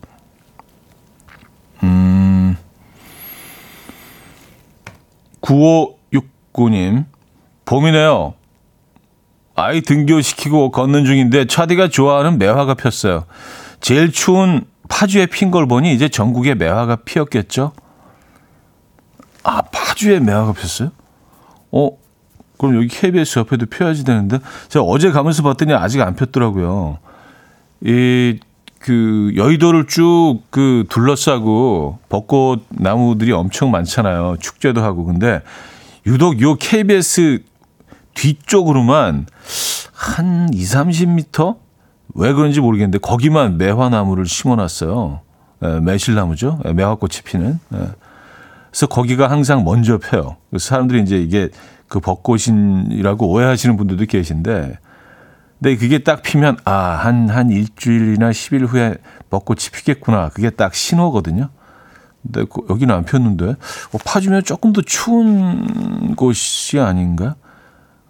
음. 1.82 2.56
9569님 5.40 7.04
봄이네요. 7.66 8.34
아이 9.56 9.80
등교시키고 9.82 10.70
걷는 10.70 11.04
중인데 11.04 11.46
차디가 11.46 11.88
좋아하는 11.88 12.38
매화가 12.38 12.74
폈어요. 12.74 13.24
제일 13.80 14.10
추운 14.10 14.64
파주에 14.88 15.26
핀 15.26 15.50
걸 15.50 15.66
보니 15.66 15.94
이제 15.94 16.08
전국에 16.08 16.54
매화가 16.54 16.96
피었겠죠? 17.04 17.72
아, 19.44 19.62
파주에 19.62 20.20
매화가 20.20 20.52
폈어요? 20.52 20.90
어, 21.70 21.90
그럼 22.58 22.76
여기 22.76 22.88
KBS 22.88 23.38
옆에도 23.40 23.66
피어야지 23.66 24.04
되는데 24.04 24.38
제가 24.68 24.84
어제 24.84 25.10
가면서 25.10 25.42
봤더니 25.42 25.72
아직 25.74 26.00
안 26.00 26.14
폈더라고요. 26.16 26.98
이, 27.82 28.38
그, 28.80 29.32
여의도를 29.36 29.86
쭉 29.86 30.42
그 30.50 30.84
둘러싸고 30.88 31.98
벚꽃 32.08 32.66
나무들이 32.70 33.32
엄청 33.32 33.70
많잖아요. 33.70 34.36
축제도 34.40 34.82
하고. 34.82 35.04
근데 35.04 35.42
유독 36.06 36.40
요 36.40 36.54
KBS 36.54 37.42
뒤쪽으로만 38.14 39.26
한 39.92 40.48
2, 40.52 40.62
30m? 40.62 41.56
왜 42.14 42.32
그런지 42.32 42.60
모르겠는데 42.60 42.98
거기만 42.98 43.58
매화나무를 43.58 44.26
심어놨어요. 44.26 45.20
예, 45.64 45.80
매실나무죠. 45.80 46.60
예, 46.66 46.72
매화꽃이 46.72 47.22
피는. 47.24 47.58
예. 47.74 47.78
그래서 48.74 48.88
거기가 48.88 49.30
항상 49.30 49.62
먼저 49.62 49.98
펴요. 49.98 50.36
그래서 50.50 50.66
사람들이 50.66 51.00
이제 51.02 51.16
이게 51.16 51.48
그 51.86 52.00
벚꽃이라고 52.00 53.28
오해하시는 53.28 53.76
분들도 53.76 54.04
계신데, 54.06 54.78
근데 55.62 55.76
그게 55.76 56.00
딱 56.00 56.24
피면 56.24 56.56
아, 56.64 56.72
한, 56.72 57.28
한 57.28 57.50
일주일이나 57.50 58.30
10일 58.30 58.66
후에 58.66 58.96
벚꽃이 59.30 59.70
피겠구나. 59.72 60.30
그게 60.30 60.50
딱 60.50 60.74
신호거든요. 60.74 61.50
근데 62.24 62.44
그, 62.50 62.62
여기는 62.68 62.92
안 62.92 63.04
폈는데, 63.04 63.50
어, 63.50 63.98
파주면 64.04 64.42
조금 64.42 64.72
더 64.72 64.82
추운 64.82 66.16
곳이 66.16 66.80
아닌가? 66.80 67.36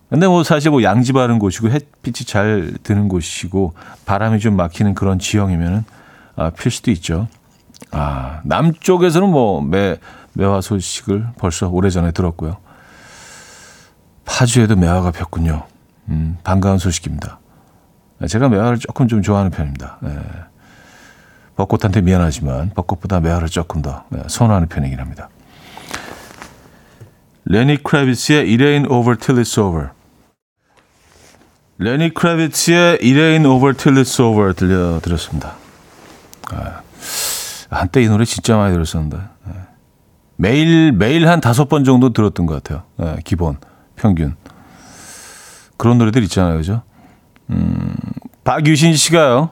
근데 0.08 0.26
뭐 0.26 0.44
사실 0.44 0.70
뭐 0.70 0.82
양지 0.82 1.12
바른 1.12 1.38
곳이고 1.38 1.68
햇빛이 1.68 2.24
잘 2.24 2.72
드는 2.82 3.08
곳이고 3.08 3.74
바람이 4.06 4.38
좀 4.38 4.56
막히는 4.56 4.94
그런 4.94 5.18
지형이면은 5.18 5.84
아, 6.36 6.48
필 6.48 6.72
수도 6.72 6.90
있죠. 6.90 7.28
아, 7.90 8.40
남쪽에서는 8.44 9.28
뭐 9.28 9.60
매, 9.60 9.98
매화 10.34 10.60
소식을 10.60 11.28
벌써 11.38 11.68
오래전에 11.68 12.12
들었고요. 12.12 12.58
파주에도 14.24 14.76
매화가 14.76 15.12
폈군요. 15.12 15.66
음, 16.08 16.38
반가운 16.44 16.78
소식입니다. 16.78 17.38
제가 18.28 18.48
매화를 18.48 18.78
조금 18.78 19.08
좀 19.08 19.22
좋아하는 19.22 19.50
편입니다. 19.50 19.98
네. 20.00 20.18
벚꽃한테 21.56 22.00
미안하지만 22.00 22.70
벚꽃보다 22.74 23.20
매화를 23.20 23.48
조금 23.48 23.80
더 23.80 24.04
네, 24.08 24.22
선호하는 24.26 24.68
편이긴 24.68 24.98
합니다. 24.98 25.28
레니 27.44 27.82
크래비스의 27.82 28.38
It 28.40 28.62
Ain't 28.62 28.90
Over 28.90 29.18
Till 29.18 29.42
It's 29.42 29.60
Over 29.60 29.90
레니 31.78 32.14
크래비츠의 32.14 32.98
It 33.02 33.14
Ain't 33.14 33.46
Over 33.46 33.76
Till 33.76 34.02
It's 34.02 34.20
Over 34.22 34.54
들려드렸습니다. 34.54 35.54
아, 36.52 36.80
한때 37.70 38.02
이 38.02 38.08
노래 38.08 38.24
진짜 38.24 38.56
많이 38.56 38.72
들었었는데 38.72 39.16
네. 39.16 39.52
매일 40.48 40.92
매일 40.92 41.26
한 41.26 41.40
다섯 41.40 41.70
번 41.70 41.84
정도 41.84 42.12
들었던 42.12 42.44
것 42.44 42.62
같아요. 42.62 42.82
네, 42.98 43.16
기본 43.24 43.56
평균 43.96 44.36
그런 45.78 45.96
노래들 45.96 46.22
있잖아요, 46.24 46.58
그죠? 46.58 46.82
음, 47.48 47.96
박유신 48.44 48.94
씨가요. 48.94 49.50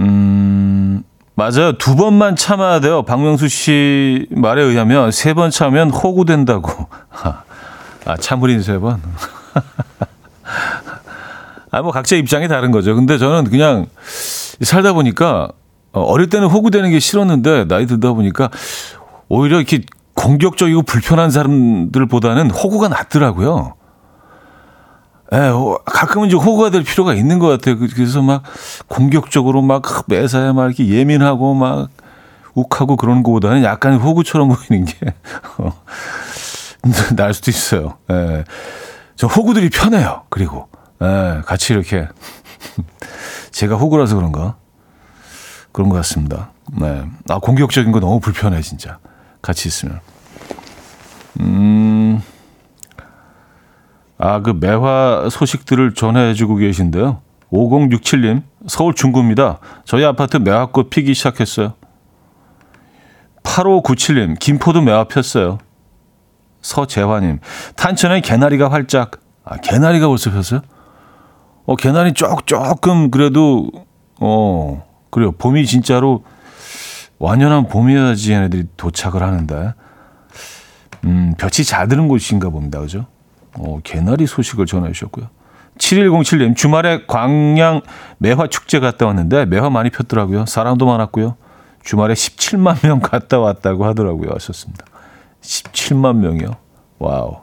음, 0.00 1.02
맞아요. 1.34 1.72
두 1.78 1.96
번만 1.96 2.36
참아야 2.36 2.80
돼요. 2.80 3.02
박명수 3.02 3.48
씨 3.48 4.26
말에 4.30 4.60
의하면 4.62 5.10
세 5.10 5.32
번 5.32 5.50
참으면 5.50 5.88
호구된다고. 5.90 6.86
아, 8.04 8.16
참으린 8.20 8.60
세 8.62 8.76
번. 8.78 9.00
아, 11.70 11.80
뭐 11.80 11.92
각자 11.92 12.14
입장이 12.16 12.46
다른 12.46 12.72
거죠. 12.72 12.94
근데 12.94 13.16
저는 13.16 13.50
그냥 13.50 13.86
살다 14.60 14.92
보니까 14.92 15.48
어, 15.92 16.00
어릴 16.02 16.28
때는 16.28 16.48
호구되는 16.48 16.90
게 16.90 16.98
싫었는데 16.98 17.66
나이 17.66 17.86
들다 17.86 18.12
보니까 18.12 18.50
오히려 19.28 19.58
이렇게 19.58 19.82
공격적이고 20.14 20.82
불편한 20.82 21.30
사람들보다는 21.30 22.50
호구가 22.50 22.88
낫더라고요. 22.88 23.74
예, 25.32 25.50
가끔은 25.86 26.28
이제 26.28 26.36
호구가 26.36 26.70
될 26.70 26.82
필요가 26.82 27.14
있는 27.14 27.38
것 27.38 27.48
같아요. 27.48 27.78
그, 27.78 27.88
그래서 27.88 28.20
막 28.20 28.42
공격적으로 28.88 29.62
막 29.62 29.82
매사에 30.06 30.52
막 30.52 30.66
이렇게 30.66 30.86
예민하고 30.86 31.54
막 31.54 31.88
욱하고 32.54 32.96
그러는 32.96 33.22
것보다는 33.22 33.62
약간 33.64 33.94
호구처럼 33.94 34.48
보이는 34.54 34.84
게, 34.84 35.14
어, 35.56 35.72
날 37.16 37.32
수도 37.32 37.50
있어요. 37.50 37.96
예. 38.10 38.44
저 39.16 39.26
호구들이 39.26 39.70
편해요. 39.70 40.24
그리고, 40.28 40.68
예, 41.02 41.40
같이 41.46 41.72
이렇게. 41.72 42.08
제가 43.52 43.76
호구라서 43.76 44.16
그런가? 44.16 44.56
그런 45.72 45.88
것 45.88 45.96
같습니다. 45.96 46.50
네. 46.78 47.04
아, 47.28 47.38
공격적인 47.38 47.92
거 47.92 48.00
너무 48.00 48.20
불편해, 48.20 48.60
진짜. 48.60 48.98
같이 49.40 49.68
있으면. 49.68 50.00
음, 51.40 52.22
아, 54.18 54.40
그 54.40 54.50
매화 54.50 55.28
소식들을 55.30 55.94
전해주고 55.94 56.56
계신데요. 56.56 57.20
5067님, 57.50 58.42
서울 58.66 58.94
중구입니다. 58.94 59.58
저희 59.84 60.04
아파트 60.04 60.36
매화꽃 60.36 60.90
피기 60.90 61.12
시작했어요. 61.14 61.74
8597님, 63.42 64.38
김포도 64.38 64.80
매화 64.82 65.04
폈어요. 65.04 65.58
서재화님, 66.62 67.40
탄천에 67.76 68.20
개나리가 68.20 68.70
활짝, 68.70 69.20
아, 69.44 69.56
개나리가 69.56 70.06
벌써 70.06 70.30
폈어요? 70.30 70.60
어, 71.66 71.76
개나리 71.76 72.12
쪽, 72.12 72.46
조금 72.46 73.10
그래도, 73.10 73.68
어, 74.20 74.84
그래요. 75.12 75.30
봄이 75.32 75.66
진짜로 75.66 76.24
완연한 77.18 77.68
봄이어야지 77.68 78.32
얘네들이 78.32 78.64
도착을 78.76 79.22
하는데, 79.22 79.74
음, 81.04 81.34
볕이 81.38 81.64
잘 81.64 81.86
드는 81.86 82.08
곳인가 82.08 82.48
봅니다. 82.48 82.80
그죠? 82.80 83.06
어, 83.54 83.78
개나리 83.84 84.26
소식을 84.26 84.66
전해주셨고요. 84.66 85.28
7107님, 85.78 86.56
주말에 86.56 87.04
광양 87.06 87.82
매화 88.18 88.46
축제 88.46 88.80
갔다 88.80 89.06
왔는데 89.06 89.44
매화 89.46 89.68
많이 89.70 89.90
폈더라고요. 89.90 90.46
사람도 90.46 90.86
많았고요. 90.86 91.36
주말에 91.84 92.14
17만 92.14 92.86
명 92.86 93.00
갔다 93.00 93.38
왔다고 93.38 93.84
하더라고요. 93.84 94.30
하셨습니다. 94.34 94.86
17만 95.42 96.16
명이요. 96.16 96.56
Wow. 96.98 97.42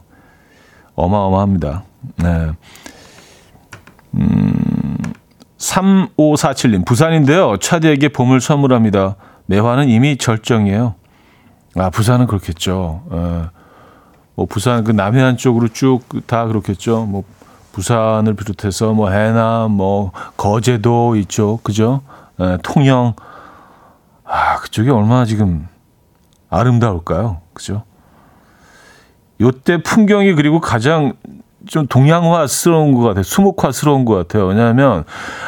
어마어마합니다. 0.95 1.83
네. 2.17 2.51
음, 4.15 4.58
3547님, 5.59 6.85
부산인데요. 6.85 7.57
차디에게 7.57 8.09
봄을 8.09 8.39
선물합니다. 8.41 9.15
매화는 9.45 9.89
이미 9.89 10.17
절정이에요. 10.17 10.95
아, 11.75 11.89
부산은 11.89 12.27
그렇겠죠. 12.27 13.03
예. 13.11 13.49
뭐, 14.35 14.45
부산 14.47 14.83
그 14.83 14.91
남해안 14.91 15.37
쪽으로 15.37 15.67
쭉 15.67 16.01
다 16.25 16.45
그렇겠죠. 16.47 17.05
뭐, 17.05 17.23
부산을 17.73 18.35
비롯해서 18.35 18.93
뭐, 18.93 19.09
해남, 19.09 19.71
뭐, 19.71 20.11
거제도 20.37 21.15
이쪽, 21.15 21.63
그죠? 21.63 22.01
예, 22.39 22.57
통영. 22.63 23.13
아, 24.23 24.57
그쪽이 24.57 24.89
얼마나 24.89 25.25
지금 25.25 25.67
아름다울까요? 26.49 27.41
그죠? 27.53 27.83
요때 29.41 29.83
풍경이 29.83 30.33
그리고 30.33 30.59
가장 30.59 31.13
좀 31.69 31.85
동양화스러운 31.85 32.93
것 32.93 33.01
같아요. 33.01 33.21
수목화스러운 33.21 34.03
것 34.03 34.15
같아요. 34.15 34.47
왜냐하면 34.47 35.03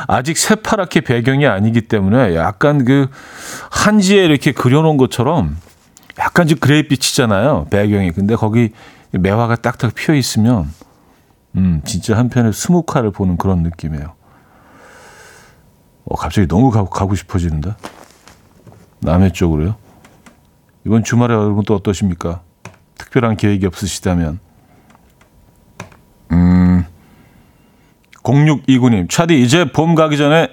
아직 0.08 0.38
새파랗게 0.38 1.02
배경이 1.02 1.48
아니기 1.48 1.82
때문에 1.82 2.36
약간 2.36 2.86
그 2.86 3.08
한지에 3.72 4.26
이렇게 4.26 4.52
그려놓은 4.52 4.98
것처럼 4.98 5.58
약간 6.20 6.48
좀 6.48 6.60
그레이빛이잖아요. 6.60 7.68
배경이. 7.72 8.12
근데 8.12 8.36
거기 8.36 8.70
매화가 9.10 9.56
딱딱 9.58 9.96
피어 9.96 10.14
있으면 10.14 10.72
음, 11.56 11.82
진짜 11.86 12.16
한편의 12.16 12.54
수목화를 12.54 13.12
보는 13.12 13.38
그런 13.38 13.64
느낌이에요. 13.64 14.14
어, 16.06 16.16
갑자기 16.16 16.48
너무 16.48 16.70
가고, 16.70 16.90
가고 16.90 17.16
싶어지는데. 17.16 17.74
남해 19.00 19.32
쪽으로요. 19.32 19.76
이번 20.86 21.04
주말에 21.04 21.34
여러분 21.34 21.64
또 21.66 21.74
어떠십니까? 21.74 22.42
특별한 23.00 23.38
계획이 23.38 23.66
없으시다면. 23.66 24.51
음, 26.32 26.86
0629님, 28.24 29.10
차디, 29.10 29.42
이제 29.42 29.66
봄 29.66 29.96
가기 29.96 30.18
전에 30.18 30.50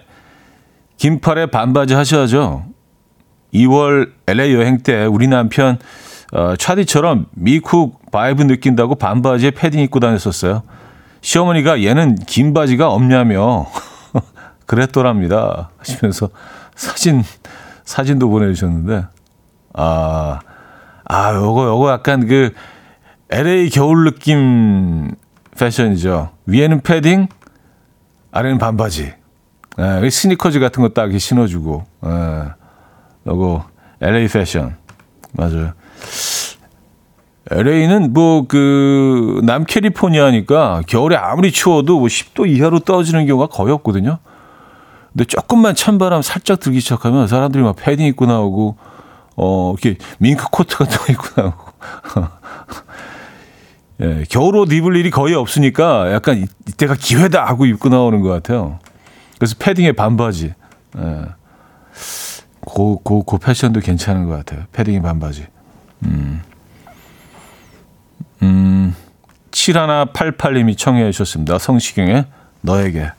긴팔에 0.96 1.46
반바지 1.46 1.94
하셔야죠. 1.94 2.64
2월 3.54 4.10
LA 4.26 4.54
여행 4.54 4.78
때 4.78 5.04
우리 5.04 5.28
남편, 5.28 5.78
어, 6.32 6.56
차디처럼 6.56 7.26
미쿡 7.32 8.10
vibe 8.10 8.42
느낀다고 8.42 8.96
반바지에 8.96 9.52
패딩 9.52 9.80
입고 9.80 10.00
다녔었어요. 10.00 10.62
시어머니가 11.20 11.82
얘는 11.82 12.16
긴 12.26 12.52
바지가 12.52 12.90
없냐며 12.90 13.66
그랬더랍니다. 14.66 15.70
하시면서 15.78 16.30
사진, 16.74 17.22
사진도 17.84 18.28
보내주셨는데, 18.28 19.06
아, 19.74 20.40
아, 21.04 21.34
요거, 21.34 21.66
요거 21.66 21.90
약간 21.90 22.26
그 22.26 22.52
LA 23.30 23.70
겨울 23.70 24.04
느낌 24.04 25.14
패션이죠. 25.58 26.30
위에는 26.46 26.80
패딩, 26.80 27.28
아래는 28.32 28.58
반바지. 28.58 29.12
예, 29.78 30.10
스니커즈 30.10 30.58
같은 30.60 30.82
거 30.82 30.88
딱 30.90 31.10
신어주고, 31.18 31.84
예, 32.06 32.44
요거 33.26 33.64
LA 34.00 34.28
패션. 34.28 34.76
맞아요. 35.32 35.72
LA는 37.50 38.12
뭐 38.12 38.46
그 38.46 39.40
남캘리포니아니까 39.44 40.82
겨울에 40.86 41.16
아무리 41.16 41.50
추워도 41.50 41.98
뭐 41.98 42.08
10도 42.08 42.46
이하로 42.46 42.80
떨어지는 42.80 43.26
경우가 43.26 43.46
거의 43.46 43.72
없거든요. 43.74 44.18
근데 45.12 45.24
조금만 45.24 45.74
찬바람 45.74 46.20
살짝 46.22 46.60
들기 46.60 46.80
시작하면 46.80 47.26
사람들이 47.26 47.62
막 47.62 47.76
패딩 47.76 48.04
입고 48.06 48.26
나오고 48.26 48.76
어 49.36 49.74
이렇게 49.80 49.98
밍크 50.18 50.46
코트 50.50 50.76
같은 50.76 50.98
거 50.98 51.12
입고 51.12 51.40
나오고 51.40 52.28
예, 54.00 54.24
겨울옷 54.28 54.72
입을 54.72 54.96
일이 54.96 55.10
거의 55.10 55.34
없으니까 55.34 56.12
약간 56.12 56.46
이때가 56.68 56.94
기회다 56.94 57.44
하고 57.44 57.66
입고 57.66 57.88
나오는 57.88 58.20
것 58.20 58.28
같아요. 58.28 58.78
그래서 59.38 59.56
패딩에 59.58 59.92
반바지. 59.92 60.54
예. 60.98 61.24
고, 62.60 62.98
고, 62.98 63.22
고 63.24 63.38
패션도 63.38 63.80
괜찮은 63.80 64.26
것 64.26 64.36
같아요. 64.36 64.64
패딩에 64.72 65.00
반바지. 65.00 65.46
음. 66.04 66.42
음, 68.42 68.94
7188님이 69.50 70.76
청해 70.76 71.10
주셨습니다. 71.10 71.58
성시경의 71.58 72.26
너에게. 72.60 73.10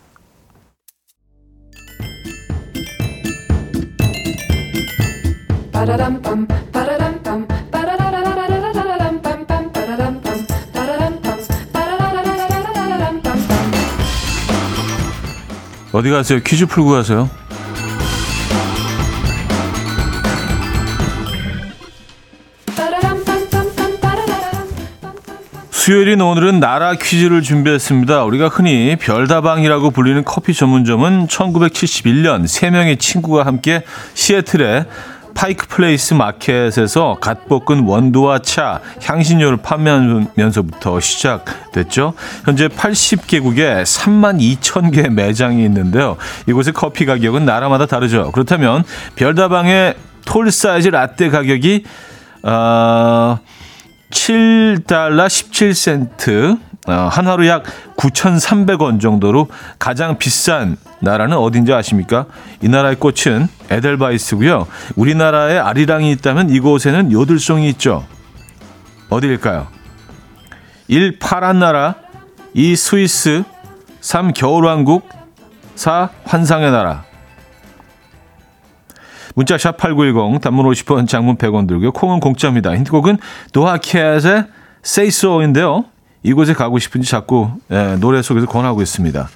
어디 15.92 16.10
가세요? 16.12 16.40
퀴즈 16.44 16.66
풀고 16.68 16.92
가세요. 16.92 17.30
수요일인 25.72 26.22
오늘은 26.22 26.60
나라 26.60 26.94
퀴즈를 26.94 27.42
준비했습니다. 27.42 28.24
우리가 28.26 28.50
흔히 28.50 28.96
별다방이라고 28.98 29.90
불리는 29.90 30.24
커피 30.24 30.54
전문점은 30.54 31.26
1971년 31.26 32.44
3명의 32.44 33.00
친구가 33.00 33.48
함께 33.48 33.82
시애틀의 34.14 34.86
파이크 35.40 35.68
플레이스 35.68 36.16
마켓에서 36.16 37.16
갓 37.22 37.48
볶은 37.48 37.86
원두와 37.86 38.40
차, 38.40 38.82
향신료를 39.02 39.60
판매하면서부터 39.62 41.00
시작됐죠. 41.00 42.14
현재 42.44 42.68
80개국에 42.68 43.84
3만 43.84 44.42
2천 44.42 44.94
개 44.94 45.08
매장이 45.08 45.64
있는데요. 45.64 46.18
이곳의 46.46 46.74
커피 46.74 47.06
가격은 47.06 47.46
나라마다 47.46 47.86
다르죠. 47.86 48.34
그렇다면 48.34 48.84
별다방의 49.16 49.96
tall 50.26 50.52
사이즈 50.52 50.90
라떼 50.90 51.30
가격이 51.30 51.86
어, 52.44 53.40
7달러 54.12 55.28
17센트, 55.28 56.58
어, 56.58 56.60
한화로 56.92 57.48
약 57.48 57.64
9,300원 57.98 59.02
정도로 59.02 59.48
가장 59.78 60.18
비싼 60.18 60.78
나라는 61.02 61.38
어딘지 61.38 61.74
아십니까? 61.74 62.26
이 62.62 62.70
나라의 62.70 62.96
꽃은 62.96 63.48
에델바이스고요. 63.70 64.68
우리나라에 64.96 65.58
아리랑이 65.58 66.12
있다면 66.12 66.50
이곳에는 66.50 67.12
요들송이 67.12 67.68
있죠. 67.70 68.06
어디일까요? 69.10 69.68
1. 70.88 71.20
파란 71.20 71.60
나라 71.60 71.96
2. 72.54 72.76
스위스 72.76 73.44
3. 74.02 74.34
겨울왕국 74.34 75.08
4. 75.76 76.10
환상의 76.26 76.72
나라 76.72 77.04
문자 79.36 79.58
샵 79.58 79.78
8910 79.78 80.42
단문 80.42 80.66
50원 80.66 81.08
장문 81.08 81.38
100원 81.38 81.68
들고요. 81.68 81.92
콩은 81.94 82.20
공짜입니다. 82.20 82.76
힌트곡은 82.76 83.20
Say 84.84 85.08
So인데요. 85.08 85.86
이곳에 86.24 86.54
가고 86.54 86.80
싶은지 86.80 87.10
자꾸 87.10 87.50
예, 87.72 87.98
노래 88.00 88.22
속에서 88.22 88.46
권하고 88.46 88.82
있습니다. 88.82 89.30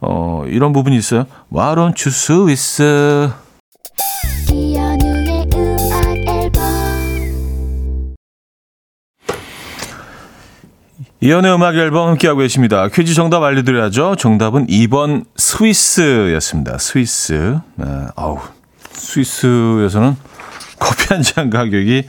어, 0.00 0.44
이런 0.46 0.72
부분이 0.72 0.96
있어요. 0.96 1.26
Why 1.52 1.74
don't 1.74 2.06
you 2.06 2.08
Swiss? 2.08 2.82
이연의 11.20 11.52
음악 11.54 11.74
앨범 11.74 12.08
함께하고 12.10 12.40
계십니다. 12.40 12.86
퀴즈 12.88 13.14
정답 13.14 13.42
알려드려야죠. 13.42 14.16
정답은 14.16 14.66
2번 14.68 15.24
스위스였습니다. 15.36 16.78
스위스. 16.78 17.58
네, 17.74 17.86
아우, 18.14 18.38
스위스에서는 18.92 20.16
커피 20.78 21.06
한 21.14 21.22
잔 21.22 21.50
가격이 21.50 22.04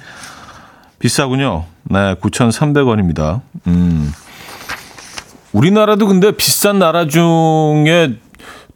비싸군요. 0.99 1.65
네, 1.83 2.15
9,300원입니다. 2.15 3.41
음. 3.67 4.11
우리나라도 5.53 6.07
근데 6.07 6.31
비싼 6.31 6.77
나라 6.79 7.07
중에 7.07 8.17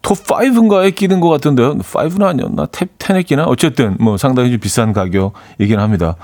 톱5인가에 0.02 0.96
끼는 0.96 1.20
것 1.20 1.30
같은데요. 1.30 1.78
5는 1.78 2.24
아니었나? 2.24 2.66
탭 2.66 2.90
10에 2.98 3.26
끼나? 3.26 3.44
어쨌든 3.46 3.96
뭐 4.00 4.18
상당히 4.18 4.52
좀 4.52 4.60
비싼 4.60 4.92
가격이긴 4.92 5.80
합니다. 5.80 6.16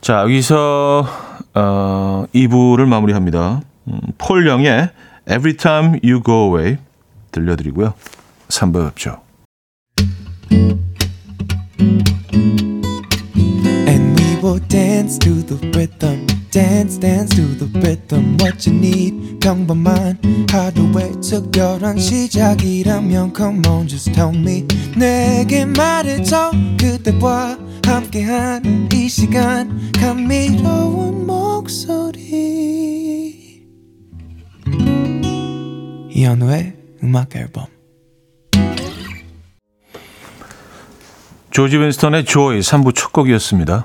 자, 0.00 0.20
여기서 0.22 1.06
어, 1.54 2.24
2부를 2.34 2.86
마무리합니다. 2.86 3.62
음, 3.88 4.00
폴 4.18 4.46
영의 4.46 4.90
Every 5.28 5.56
Time 5.56 6.00
You 6.04 6.22
Go 6.22 6.56
Away 6.56 6.78
들려드리고요. 7.32 7.94
3부 8.48 8.86
뵙죠. 8.88 9.20
dance 15.02 15.18
to 15.18 15.42
the 15.42 15.56
rhythm 15.76 16.24
dance 16.52 16.96
dance 16.96 17.34
to 17.34 17.42
the 17.58 17.66
rhythm 17.80 18.36
what 18.38 18.70
you 18.70 18.78
need 18.78 19.40
평범한 19.40 20.16
하루의 20.48 21.20
특별한 21.20 21.98
시작이라면 21.98 23.34
come 23.34 23.66
on 23.66 23.88
just 23.88 24.12
tell 24.12 24.32
me 24.32 24.64
내게 24.96 25.64
말해줘 25.64 26.52
그대와 26.78 27.58
함께한 27.84 28.88
이 28.94 29.08
시간 29.08 29.90
감미로운 29.98 31.26
목소리 31.26 32.30
이현우의 36.10 36.76
음악 37.02 37.34
앨범 37.34 37.66
조지 41.50 41.76
윈스턴의 41.76 42.24
조이 42.24 42.60
3부 42.60 42.94
첫 42.94 43.12
곡이었습니다. 43.12 43.84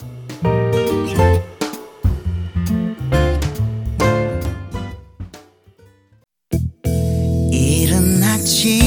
아침 8.41 8.81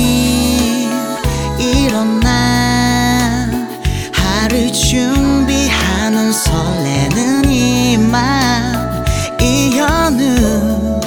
일어나 1.60 3.48
하루 4.12 4.72
준비하는 4.72 6.32
설레는 6.32 7.48
이맘 7.48 9.04
이현우 9.40 11.00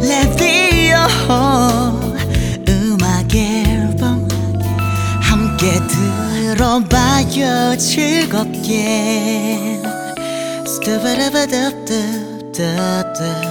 레디오 0.00 0.96
음악 2.66 3.34
앨범 3.34 4.26
함께 5.20 5.78
들어봐요. 6.56 7.76
즐겁게. 7.76 9.82
스타바라바답답답답답 10.66 13.50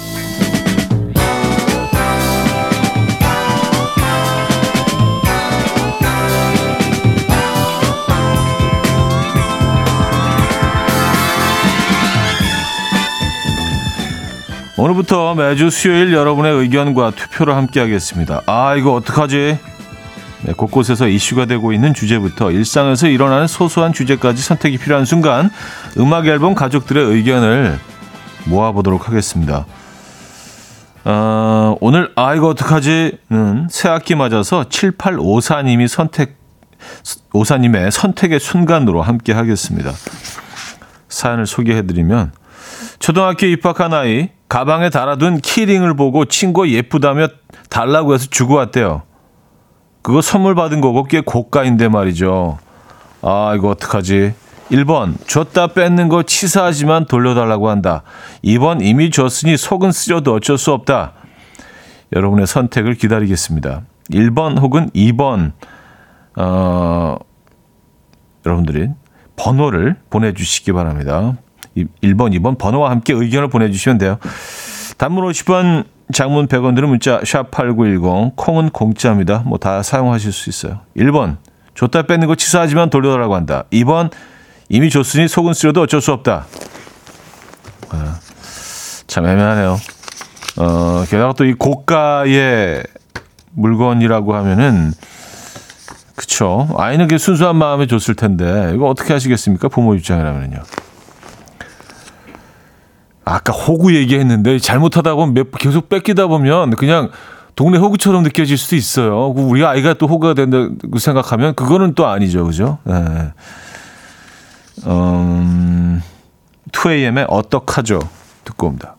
오늘부터 14.77 15.35
매주 15.35 15.69
수요일 15.69 16.13
여러분의 16.13 16.53
의견과 16.53 17.11
투표를 17.11 17.55
함께하겠습니다. 17.55 18.43
아 18.45 18.75
이거 18.75 18.93
어떡하지? 18.93 19.59
네, 20.43 20.53
곳곳에서 20.53 21.07
이슈가 21.07 21.45
되고 21.45 21.73
있는 21.73 21.93
주제부터 21.93 22.51
일상에서 22.51 23.07
일어나는 23.07 23.47
소소한 23.47 23.93
주제까지 23.93 24.41
선택이 24.41 24.77
필요한 24.77 25.05
순간 25.05 25.51
음악 25.97 26.25
앨범 26.25 26.55
가족들의 26.55 27.03
의견을 27.03 27.77
모아보도록 28.45 29.07
하겠습니다. 29.07 29.65
어, 31.03 31.75
오늘 31.81 32.11
아 32.15 32.33
이거 32.33 32.47
어떡하지는 32.47 33.67
새 33.69 33.89
학기 33.89 34.15
맞아서 34.15 34.63
7854님이 34.63 35.87
선택 35.87 36.37
오사님의 37.33 37.91
선택의 37.91 38.39
순간으로 38.39 39.01
함께 39.01 39.33
하겠습니다. 39.33 39.91
사연을 41.09 41.45
소개해드리면 41.45 42.31
초등학교 43.01 43.47
입학한 43.47 43.93
아이 43.93 44.29
가방에 44.47 44.91
달아둔 44.91 45.39
키링을 45.39 45.95
보고 45.95 46.25
친구가 46.25 46.69
예쁘다며 46.69 47.27
달라고 47.69 48.13
해서 48.13 48.27
주고 48.29 48.55
왔대요. 48.55 49.01
그거 50.03 50.21
선물 50.21 50.53
받은 50.53 50.81
거고 50.81 51.03
꽤 51.05 51.19
고가인데 51.21 51.89
말이죠. 51.89 52.59
아 53.23 53.53
이거 53.57 53.69
어떡하지? 53.69 54.33
1번 54.69 55.15
줬다 55.27 55.67
뺏는 55.67 56.09
거 56.09 56.23
치사하지만 56.23 57.05
돌려달라고 57.05 57.69
한다. 57.69 58.03
2번 58.43 58.83
이미 58.83 59.09
줬으니 59.09 59.57
속은 59.57 59.91
쓰려도 59.91 60.35
어쩔 60.35 60.59
수 60.59 60.71
없다. 60.71 61.13
여러분의 62.13 62.45
선택을 62.45 62.93
기다리겠습니다. 62.93 63.81
1번 64.11 64.59
혹은 64.59 64.89
2번 64.91 65.53
어, 66.37 67.17
여러분들이 68.45 68.89
번호를 69.37 69.95
보내주시기 70.11 70.71
바랍니다. 70.71 71.35
1번, 71.77 72.37
2번 72.39 72.57
번호와 72.57 72.89
함께 72.89 73.13
의견을 73.13 73.49
보내주시면 73.49 73.97
돼요. 73.97 74.17
단문 74.97 75.23
50원, 75.25 75.85
장문 76.13 76.47
100원 76.47 76.75
들은 76.75 76.89
문자 76.89 77.19
샵8910 77.21 78.33
콩은 78.35 78.69
공짜입니다. 78.71 79.39
뭐 79.45 79.57
다 79.57 79.81
사용하실 79.83 80.31
수 80.31 80.49
있어요. 80.49 80.81
1번 80.97 81.37
줬다 81.75 82.03
뺏는 82.03 82.27
거 82.27 82.35
치사하지만 82.35 82.89
돌려달라고 82.89 83.35
한다. 83.35 83.63
2번 83.71 84.11
이미 84.69 84.89
줬으니 84.89 85.27
속은 85.27 85.53
쓰려도 85.53 85.81
어쩔 85.81 86.01
수 86.01 86.11
없다. 86.11 86.45
아, 87.89 88.19
참 89.07 89.25
애매하네요. 89.25 89.77
어, 90.57 91.03
게다가 91.09 91.33
또 91.33 91.45
이 91.45 91.53
고가의 91.53 92.83
물건이라고 93.53 94.35
하면은 94.35 94.93
그쵸. 96.15 96.67
아이는 96.77 97.07
그 97.07 97.17
순수한 97.17 97.55
마음에 97.55 97.87
줬을 97.87 98.15
텐데 98.15 98.71
이거 98.75 98.87
어떻게 98.87 99.11
하시겠습니까? 99.13 99.67
부모 99.69 99.95
입장이라면요. 99.95 100.57
아까 103.31 103.53
호구 103.53 103.95
얘기했는데 103.95 104.59
잘못하다 104.59 105.15
보면 105.15 105.33
몇, 105.33 105.51
계속 105.51 105.87
뺏기다 105.89 106.27
보면 106.27 106.71
그냥 106.75 107.09
동네 107.55 107.77
호구처럼 107.77 108.23
느껴질 108.23 108.57
수도 108.57 108.75
있어요. 108.75 109.27
우리 109.27 109.65
아이가 109.65 109.93
또 109.93 110.07
호구가 110.07 110.33
된다고 110.33 110.97
생각하면 110.99 111.55
그거는 111.55 111.93
또 111.95 112.07
아니죠, 112.07 112.45
그죠? 112.45 112.79
네. 112.83 113.31
음, 114.85 116.01
2AM의 116.71 117.25
어떡하죠? 117.29 117.99
듣고 118.43 118.67
옵니다. 118.67 118.95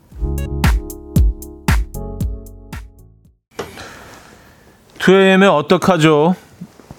2AM의 4.98 5.52
어떡하죠? 5.52 6.36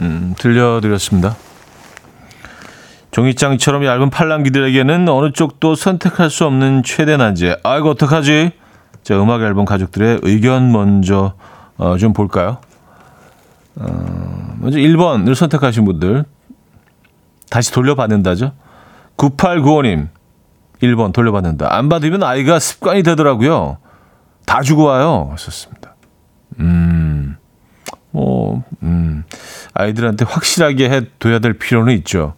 음, 0.02 0.36
들려드렸습니다. 0.38 1.36
종이장처럼 3.14 3.86
얇은 3.86 4.10
팔랑귀들에게는 4.10 5.08
어느 5.08 5.32
쪽도 5.32 5.76
선택할 5.76 6.32
수 6.32 6.46
없는 6.46 6.82
최대 6.82 7.16
난제. 7.16 7.58
아이고 7.64 7.92
어떡하지? 7.92 8.52
자, 9.04 9.22
음악 9.22 9.44
앨범 9.44 9.66
가족들의 9.66 10.22
의견 10.24 10.72
먼저 10.72 11.36
어, 11.78 11.96
좀 11.98 12.14
볼까요? 12.14 12.58
어, 13.76 14.56
먼저 14.60 14.80
1번을 14.80 15.36
선택하신 15.36 15.86
분들 15.86 16.26
다시 17.52 17.72
돌려받는다죠. 17.72 18.54
9895님, 19.18 20.08
1번 20.82 21.14
돌려받는다. 21.14 21.72
안 21.72 21.90
받으면 21.90 22.24
아이가 22.24 22.58
습관이 22.58 23.04
되더라고요. 23.04 23.78
다 24.48 24.64
주고 24.64 24.86
와요. 24.86 25.28
하셨습니다. 25.34 25.94
음, 26.60 27.38
뭐, 28.10 28.64
음, 28.82 29.24
아이들한테 29.76 30.26
확실하게 30.26 30.90
해둬야 30.90 31.38
될 31.38 31.54
필요는 31.54 31.94
있죠. 31.98 32.34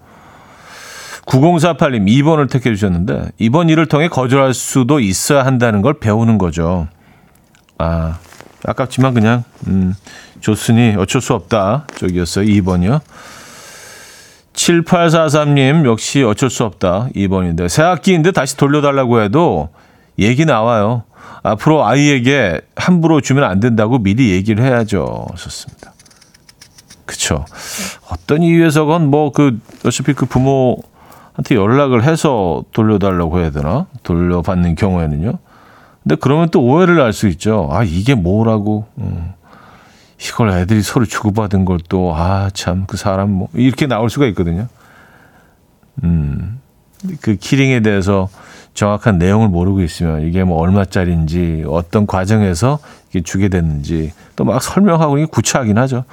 9048님, 1.26 2.08
2번을 2.08 2.50
택해 2.50 2.74
주셨는데, 2.74 3.32
이번 3.40 3.70
일을 3.70 3.88
통해 3.88 4.08
거절할 4.08 4.54
수도 4.54 5.00
있어야 5.00 5.46
한다는 5.46 5.82
걸 5.82 6.00
배우는 6.00 6.38
거죠. 6.38 6.88
아, 7.78 8.20
아깝지만 8.64 9.14
그냥, 9.14 9.44
음, 9.68 9.96
줬으니 10.42 10.96
어쩔 10.98 11.22
수 11.22 11.34
없다. 11.34 11.88
쪽이었어요. 11.96 12.46
2번이요. 12.46 13.02
7843님, 14.54 15.86
역시 15.86 16.22
어쩔 16.24 16.50
수 16.50 16.64
없다. 16.64 17.10
2번인데, 17.16 17.70
새 17.70 17.82
학기인데 17.82 18.32
다시 18.32 18.56
돌려달라고 18.56 19.22
해도 19.22 19.70
얘기 20.20 20.46
나와요. 20.46 21.04
앞으로 21.42 21.86
아이에게 21.86 22.62
함부로 22.76 23.22
주면 23.22 23.44
안 23.44 23.60
된다고 23.60 24.00
미리 24.00 24.32
얘기를 24.32 24.64
해야죠. 24.64 25.28
좋습니다. 25.36 25.94
그쵸. 27.06 27.46
어떤 28.10 28.42
이유에서건 28.42 29.10
뭐 29.10 29.32
그, 29.32 29.60
어차피 29.86 30.14
그 30.14 30.26
부모 30.26 30.78
한테 31.36 31.56
연락을 31.56 32.04
해서 32.04 32.64
돌려달라고 32.72 33.40
해야 33.40 33.50
되나? 33.52 33.88
돌려받는 34.04 34.76
경우에는요. 34.76 35.38
근데 36.04 36.16
그러면 36.20 36.50
또 36.50 36.62
오해를 36.64 37.02
할수 37.02 37.28
있죠. 37.28 37.70
아, 37.72 37.84
이게 37.84 38.16
뭐라고. 38.16 38.86
음. 39.00 39.34
이걸 40.22 40.50
애들이 40.52 40.82
서로 40.82 41.06
주고받은 41.06 41.66
걸 41.66 41.80
또, 41.90 42.14
아, 42.16 42.50
참, 42.54 42.86
그 42.88 42.96
사람 42.96 43.32
뭐, 43.32 43.50
이렇게 43.54 43.86
나올 43.86 44.10
수가 44.10 44.28
있거든요. 44.28 44.68
음. 46.04 46.62
그 47.22 47.36
키링에 47.36 47.82
대해서 47.82 48.30
정확한 48.74 49.18
내용을 49.18 49.50
모르고 49.50 49.82
있으면 49.82 50.22
이게 50.22 50.44
뭐 50.44 50.58
얼마짜리인지 50.60 51.66
어떤 51.68 52.08
과정에서 52.08 52.80
이게 53.10 53.22
주게 53.22 53.48
됐는지 53.50 54.12
또 54.36 54.44
막 54.44 54.62
설명하고 54.62 55.18
이게 55.18 55.28
구차하긴 55.28 55.78
하죠. 55.78 56.04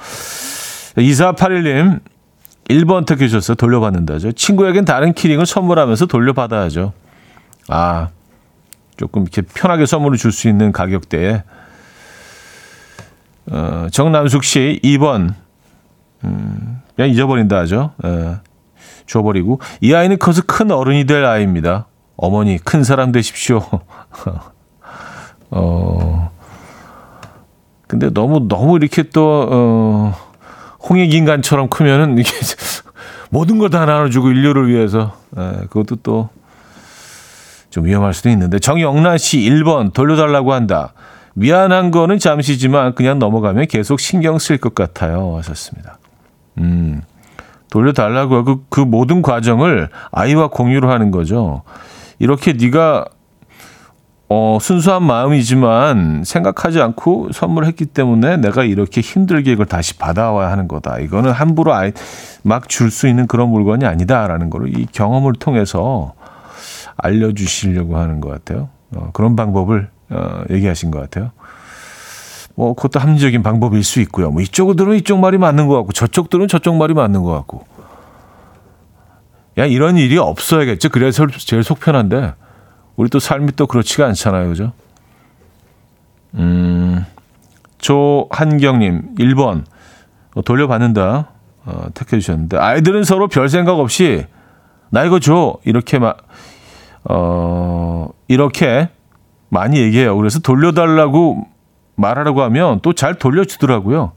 2481님, 0.97 1.99
1번 2.69 3.05
택해 3.05 3.27
주셨어요. 3.27 3.55
돌려받는다죠. 3.55 4.31
친구에겐 4.33 4.85
다른 4.85 5.13
키링을 5.13 5.45
선물하면서 5.45 6.05
돌려받아야죠. 6.05 6.93
아, 7.69 8.09
조금 8.97 9.23
이렇게 9.23 9.41
편하게 9.41 9.85
선물을 9.85 10.17
줄 10.17 10.31
수 10.31 10.47
있는 10.47 10.71
가격대에. 10.71 11.43
어, 13.51 13.87
정남숙 13.91 14.43
씨, 14.43 14.79
2번. 14.83 15.33
음, 16.23 16.81
그냥 16.95 17.11
잊어버린다 17.11 17.57
하죠. 17.59 17.91
예, 18.05 18.37
줘버리고. 19.07 19.59
이 19.81 19.93
아이는 19.93 20.17
커서 20.17 20.41
큰 20.45 20.71
어른이 20.71 21.05
될 21.05 21.25
아이입니다. 21.25 21.87
어머니, 22.15 22.57
큰 22.57 22.83
사람 22.83 23.11
되십시오. 23.11 23.61
어, 25.51 26.31
근데 27.87 28.09
너무, 28.09 28.47
너무 28.47 28.77
이렇게 28.77 29.03
또, 29.03 29.47
어, 29.51 30.15
홍익인간처럼 30.89 31.69
크면은 31.69 32.17
이게 32.17 32.29
모든 33.29 33.57
걸 33.57 33.69
다 33.69 33.85
나눠주고 33.85 34.29
인류를 34.29 34.67
위해서. 34.69 35.17
에, 35.37 35.65
그것도 35.69 35.97
또 35.97 36.29
좀 37.69 37.85
위험할 37.85 38.13
수도 38.13 38.29
있는데. 38.29 38.59
정영란 38.59 39.17
씨 39.17 39.39
1번 39.39 39.93
돌려달라고 39.93 40.53
한다. 40.53 40.93
미안한 41.33 41.89
거는 41.89 42.19
잠시지만 42.19 42.93
그냥 42.93 43.17
넘어가면 43.17 43.65
계속 43.65 43.99
신경 43.99 44.37
쓸 44.37 44.59
것 44.59 44.75
같아요. 44.75 45.35
하셨습니다. 45.37 45.97
음, 46.59 47.01
돌려달라고 47.71 48.43
그, 48.43 48.57
그 48.69 48.79
모든 48.79 49.23
과정을 49.23 49.89
아이와 50.11 50.49
공유를 50.49 50.87
하는 50.91 51.09
거죠. 51.09 51.63
이렇게 52.19 52.53
네가 52.53 53.05
어, 54.35 54.57
순수한 54.59 55.03
마음이지만 55.03 56.23
생각하지 56.25 56.81
않고 56.81 57.29
선물했기 57.33 57.85
때문에 57.85 58.37
내가 58.37 58.63
이렇게 58.63 58.99
힘들게 58.99 59.51
이걸 59.51 59.67
다시 59.67 59.95
받아와야 59.95 60.49
하는 60.49 60.67
거다. 60.67 60.97
이거는 60.97 61.31
함부로 61.31 61.71
막 62.41 62.67
줄 62.67 62.89
수 62.89 63.07
있는 63.07 63.27
그런 63.27 63.49
물건이 63.49 63.85
아니다라는 63.85 64.49
거를 64.49 64.75
이 64.75 64.87
경험을 64.91 65.33
통해서 65.33 66.13
알려주시려고 66.97 67.97
하는 67.97 68.21
것 68.21 68.29
같아요. 68.29 68.69
어, 68.95 69.11
그런 69.13 69.35
방법을 69.35 69.89
어, 70.09 70.41
얘기하신 70.49 70.89
것 70.89 70.99
같아요. 70.99 71.29
뭐 72.55 72.73
그것도 72.73 72.99
합리적인 72.99 73.43
방법일 73.43 73.83
수 73.83 73.99
있고요. 74.01 74.31
뭐 74.31 74.41
이쪽들은 74.41 74.95
이쪽 74.95 75.19
말이 75.19 75.37
맞는 75.37 75.67
것 75.67 75.75
같고 75.75 75.91
저쪽들은 75.91 76.47
저쪽 76.47 76.75
말이 76.77 76.95
맞는 76.95 77.21
것 77.21 77.31
같고. 77.33 77.67
야 79.59 79.65
이런 79.67 79.97
일이 79.97 80.17
없어야겠죠. 80.17 80.89
그래서 80.89 81.27
제일 81.27 81.63
속 81.63 81.79
편한데 81.79 82.33
우리 82.95 83.09
또 83.09 83.19
삶이 83.19 83.53
또 83.55 83.67
그렇지가 83.67 84.05
않잖아요, 84.07 84.49
그죠? 84.49 84.73
음, 86.35 87.05
조한경님 87.79 89.15
1번 89.15 89.63
어, 90.35 90.41
돌려받는다 90.41 91.29
어, 91.65 91.85
택해 91.93 92.19
주셨는데 92.19 92.57
아이들은 92.57 93.03
서로 93.03 93.27
별 93.27 93.49
생각 93.49 93.79
없이 93.79 94.25
나 94.89 95.03
이거 95.05 95.19
줘 95.19 95.57
이렇게 95.63 95.99
막 95.99 96.17
어, 97.05 98.09
이렇게 98.27 98.89
많이 99.49 99.77
얘기해요. 99.77 100.15
그래서 100.17 100.39
돌려달라고 100.39 101.47
말하라고 101.95 102.41
하면 102.43 102.79
또 102.81 102.93
잘 102.93 103.15
돌려주더라고요. 103.15 104.13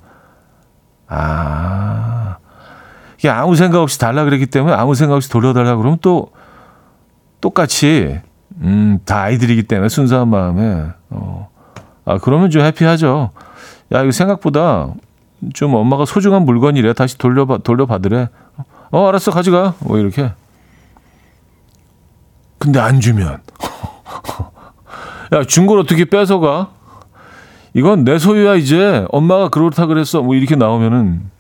아, 1.08 2.38
이게 3.18 3.28
아무 3.28 3.54
생각 3.54 3.80
없이 3.80 3.98
달라 3.98 4.24
그랬기 4.24 4.46
때문에 4.46 4.74
아무 4.74 4.94
생각 4.94 5.16
없이 5.16 5.30
돌려달라고 5.30 5.78
그러면 5.78 5.98
또 6.00 6.30
똑같이, 7.40 8.20
음, 8.62 8.98
다 9.04 9.22
아이들이기 9.22 9.64
때문에 9.64 9.88
순수한 9.88 10.28
마음에, 10.28 10.86
어, 11.10 11.50
아, 12.04 12.18
그러면 12.18 12.50
좀 12.50 12.62
해피하죠. 12.62 13.30
야, 13.92 14.02
이거 14.02 14.10
생각보다 14.10 14.88
좀 15.52 15.74
엄마가 15.74 16.04
소중한 16.06 16.44
물건이래. 16.44 16.92
다시 16.94 17.18
돌려받, 17.18 17.62
돌려받으래. 17.62 18.28
어, 18.90 19.08
알았어. 19.08 19.30
가져가. 19.30 19.74
뭐, 19.80 19.98
이렇게. 19.98 20.32
근데 22.58 22.78
안 22.80 23.00
주면. 23.00 23.42
야, 25.34 25.44
준 25.44 25.66
걸 25.66 25.78
어떻게 25.80 26.04
뺏어가? 26.06 26.70
이건 27.74 28.04
내 28.04 28.18
소유야, 28.18 28.54
이제. 28.54 29.04
엄마가 29.10 29.48
그렇다 29.50 29.86
그랬어. 29.86 30.22
뭐 30.22 30.34
이렇게 30.34 30.56
나오면은. 30.56 31.30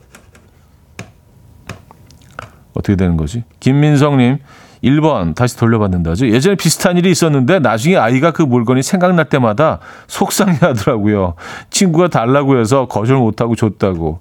어떻게 2.74 2.94
되는 2.96 3.16
거지? 3.16 3.42
김민성님, 3.60 4.38
1번 4.86 5.34
다시 5.34 5.56
돌려받는다죠. 5.56 6.28
예전에 6.28 6.54
비슷한 6.54 6.96
일이 6.96 7.10
있었는데 7.10 7.58
나중에 7.58 7.96
아이가 7.96 8.30
그 8.30 8.42
물건이 8.42 8.82
생각날 8.82 9.28
때마다 9.28 9.80
속상해 10.06 10.58
하더라고요. 10.60 11.34
친구가 11.70 12.08
달라고 12.08 12.58
해서 12.58 12.86
거절 12.86 13.16
못하고 13.16 13.56
줬다고. 13.56 14.20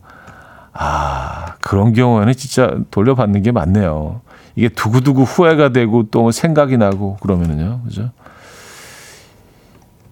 아, 0.73 1.55
그런 1.61 1.93
경우에는 1.93 2.33
진짜 2.33 2.75
돌려받는 2.91 3.43
게 3.43 3.51
맞네요. 3.51 4.21
이게 4.55 4.69
두고두고 4.69 5.23
후회가 5.23 5.69
되고 5.69 6.03
또 6.09 6.31
생각이 6.31 6.77
나고 6.77 7.17
그러면은요. 7.17 7.81
그죠? 7.85 8.11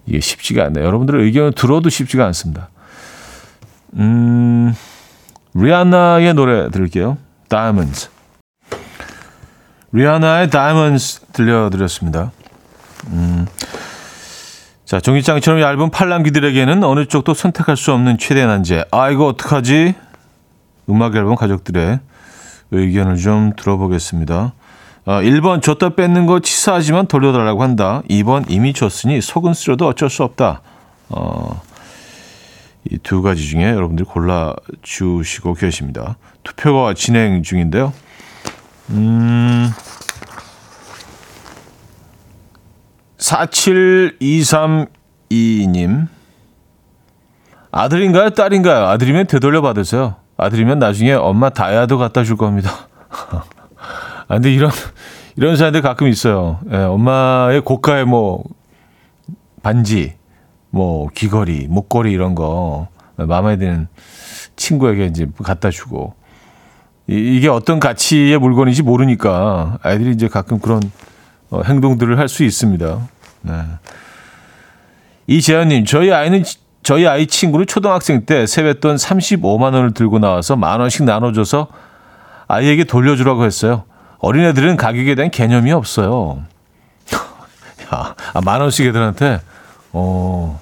이게 0.06 0.20
쉽지가 0.20 0.64
않네요. 0.66 0.84
여러분들의 0.84 1.24
의견을 1.24 1.52
들어도 1.52 1.88
쉽지가 1.88 2.24
않습니다. 2.26 2.68
음, 3.94 4.74
리아나의 5.54 6.34
노래 6.34 6.70
들을게요. 6.70 7.16
Diamonds. 7.48 8.13
리아나의 9.94 10.50
Diamonds 10.50 11.20
들려드렸습니다. 11.32 12.32
음, 13.12 13.46
자, 14.84 14.98
종이장처럼 14.98 15.60
얇은 15.60 15.90
팔랑귀들에게는 15.90 16.82
어느 16.82 17.06
쪽도 17.06 17.32
선택할 17.32 17.76
수 17.76 17.92
없는 17.92 18.18
최대 18.18 18.44
난제. 18.44 18.86
아, 18.90 19.10
이거 19.10 19.26
어떡하지? 19.28 19.94
음악 20.90 21.14
앨범 21.14 21.36
가족들의 21.36 22.00
의견을 22.72 23.16
좀 23.18 23.52
들어보겠습니다. 23.56 24.52
어, 25.06 25.12
1번 25.20 25.62
줬다 25.62 25.90
뺏는 25.90 26.26
거 26.26 26.40
치사하지만 26.40 27.06
돌려달라고 27.06 27.62
한다. 27.62 28.02
2번 28.10 28.46
이미 28.48 28.72
줬으니 28.72 29.20
속은 29.20 29.54
쓰려도 29.54 29.86
어쩔 29.86 30.10
수 30.10 30.24
없다. 30.24 30.60
어, 31.10 31.62
이 32.90 32.98
두 32.98 33.22
가지 33.22 33.46
중에 33.46 33.70
여러분들이 33.70 34.08
골라주시고 34.08 35.54
계십니다. 35.54 36.16
투표가 36.42 36.94
진행 36.94 37.44
중인데요. 37.44 37.92
음, 38.90 39.70
47232님. 43.18 46.08
아들인가요? 47.70 48.30
딸인가요? 48.30 48.86
아들이면 48.86 49.26
되돌려 49.26 49.60
받으세요. 49.62 50.16
아들이면 50.36 50.78
나중에 50.78 51.12
엄마 51.12 51.50
다이아도 51.50 51.98
갖다 51.98 52.24
줄 52.24 52.36
겁니다. 52.36 52.70
아, 54.28 54.28
근데 54.28 54.52
이런, 54.52 54.70
이런 55.36 55.56
사람들 55.56 55.82
가끔 55.82 56.08
있어요. 56.08 56.60
예, 56.70 56.76
엄마의 56.76 57.62
고가의 57.62 58.04
뭐, 58.04 58.44
반지, 59.62 60.14
뭐, 60.70 61.08
귀걸이, 61.14 61.68
목걸이 61.68 62.12
이런 62.12 62.34
거, 62.34 62.88
마음에 63.16 63.56
드는 63.56 63.88
친구에게 64.56 65.06
이제 65.06 65.26
갖다 65.42 65.70
주고, 65.70 66.14
이, 67.06 67.40
게 67.40 67.48
어떤 67.48 67.80
가치의 67.80 68.38
물건인지 68.38 68.82
모르니까 68.82 69.78
아이들이 69.82 70.12
이제 70.12 70.28
가끔 70.28 70.58
그런 70.58 70.80
어, 71.50 71.62
행동들을 71.62 72.18
할 72.18 72.28
수 72.28 72.44
있습니다. 72.44 72.98
네. 73.42 73.52
이재현님, 75.26 75.84
저희 75.84 76.12
아이는 76.12 76.42
저희 76.82 77.06
아이 77.06 77.26
친구는 77.26 77.66
초등학생 77.66 78.26
때 78.26 78.46
세뱃돈 78.46 78.96
35만 78.96 79.62
원을 79.62 79.92
들고 79.92 80.18
나와서 80.18 80.56
만 80.56 80.80
원씩 80.80 81.04
나눠줘서 81.04 81.68
아이에게 82.46 82.84
돌려주라고 82.84 83.44
했어요. 83.44 83.84
어린애들은 84.18 84.76
가격에 84.76 85.14
대한 85.14 85.30
개념이 85.30 85.72
없어요. 85.72 86.42
야, 87.94 88.14
아, 88.34 88.40
만 88.42 88.60
원씩 88.60 88.86
애들한테 88.86 89.40
어 89.92 90.60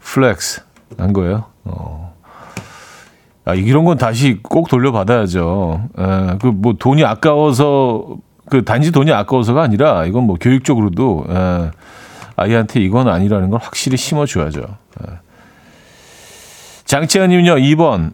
flex 0.00 0.62
한 0.98 1.12
거예요. 1.12 1.46
어. 1.64 2.03
아, 3.44 3.54
이런 3.54 3.84
건 3.84 3.98
다시 3.98 4.38
꼭 4.42 4.68
돌려받아야죠. 4.68 5.88
예, 5.98 6.38
그뭐 6.40 6.74
돈이 6.78 7.04
아까워서 7.04 8.16
그 8.48 8.64
단지 8.64 8.90
돈이 8.90 9.12
아까워서가 9.12 9.62
아니라 9.62 10.06
이건 10.06 10.24
뭐 10.24 10.36
교육적으로도 10.40 11.26
예, 11.28 11.70
아이한테 12.36 12.80
이건 12.80 13.08
아니라는 13.08 13.50
걸 13.50 13.60
확실히 13.60 13.96
심어줘야죠. 13.96 14.60
예. 14.60 15.12
장채연님은요, 16.84 17.56
2번. 17.56 18.12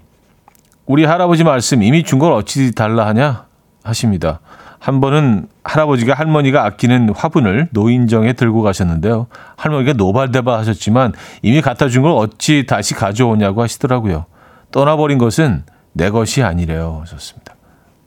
우리 0.87 1.05
할아버지 1.05 1.45
말씀 1.45 1.83
이미 1.83 2.03
준 2.03 2.19
걸 2.19 2.33
어찌 2.33 2.73
달라 2.75 3.07
하냐 3.07 3.47
하십니다. 3.85 4.41
한 4.81 5.01
번은 5.01 5.47
할아버지가 5.63 6.15
할머니가 6.15 6.65
아끼는 6.65 7.11
화분을 7.15 7.69
노인정에 7.73 8.33
들고 8.33 8.63
가셨는데요. 8.63 9.27
할머니가 9.57 9.93
노발대발 9.93 10.59
하셨지만 10.59 11.13
이미 11.43 11.61
갖다 11.61 11.89
준 11.89 12.03
걸 12.03 12.13
어찌 12.13 12.65
다시 12.67 12.95
가져오냐고 12.95 13.63
하시더라고요. 13.63 14.25
떠나버린 14.73 15.19
것은 15.19 15.65
내 15.93 16.11
것이 16.11 16.43
아니래요. 16.43 16.99
하셨습니다. 17.03 17.55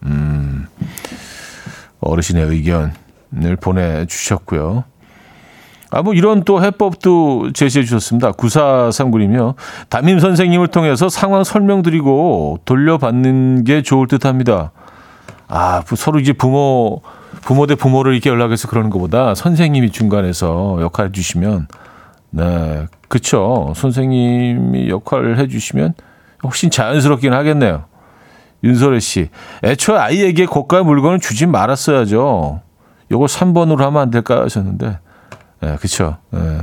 음, 0.06 0.68
어르신의 2.00 2.46
의견을 2.46 3.56
보내주셨고요. 3.60 4.84
아, 5.92 6.02
뭐 6.02 6.16
이런 6.16 6.44
또 6.44 6.64
해법도 6.64 7.54
제시해 7.54 7.86
주셨습니다. 7.86 8.32
9439이며 8.32 9.54
담임 9.90 10.20
선생님을 10.20 10.70
통해서 10.70 11.08
상황 11.08 11.44
설명드리고 11.44 12.62
돌려받는 12.66 13.64
게 13.64 13.84
좋을 13.84 14.08
듯 14.08 14.26
합니다. 14.26 14.72
아, 15.48 15.84
서로 15.96 16.20
이제 16.20 16.34
부모, 16.34 17.02
부모 17.44 17.68
대 17.68 17.76
부모를 17.76 18.14
이렇게 18.14 18.32
연락해서 18.32 18.68
그러는 18.68 18.90
것보다 18.90 19.36
선생님이 19.36 19.92
중간에서 19.92 20.80
역할 20.82 21.08
해 21.08 21.12
주시면, 21.12 21.68
네, 22.32 22.88
그쵸. 23.08 23.74
선생님이 23.76 24.90
역할을 24.90 25.38
해 25.38 25.48
주시면 25.48 25.94
훨씬 26.44 26.70
자연스럽긴 26.70 27.34
하겠네요. 27.34 27.86
윤소래 28.64 29.00
씨. 29.00 29.30
애초에 29.64 29.98
아이에게 29.98 30.46
고가의 30.46 30.84
물건을 30.86 31.20
주지 31.20 31.46
말았어야죠. 31.46 32.62
요거 33.12 33.26
3번으로 33.26 33.80
하면 33.80 34.02
안 34.02 34.12
될까 34.12 34.42
하셨는데, 34.44 35.00
네, 35.62 35.76
그쵸. 35.80 36.18
네. 36.32 36.62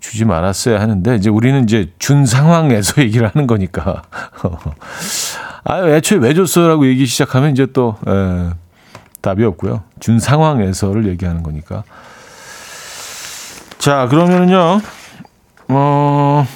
주지 0.00 0.24
말았어야 0.24 0.80
하는데, 0.80 1.16
이제 1.16 1.30
우리는 1.30 1.64
이제 1.64 1.90
준 1.98 2.26
상황에서 2.26 3.00
얘기를 3.02 3.30
하는 3.32 3.46
거니까. 3.46 4.02
아, 5.64 5.86
애초에 5.88 6.18
왜 6.18 6.34
줬어라고 6.34 6.86
얘기 6.86 7.06
시작하면 7.06 7.50
이제 7.50 7.66
또 7.72 7.96
에, 8.06 8.50
답이 9.22 9.42
없고요. 9.44 9.82
준 10.00 10.18
상황에서를 10.18 11.06
얘기하는 11.08 11.42
거니까. 11.42 11.84
자, 13.78 14.06
그러면은요. 14.08 14.80
어, 15.68 16.46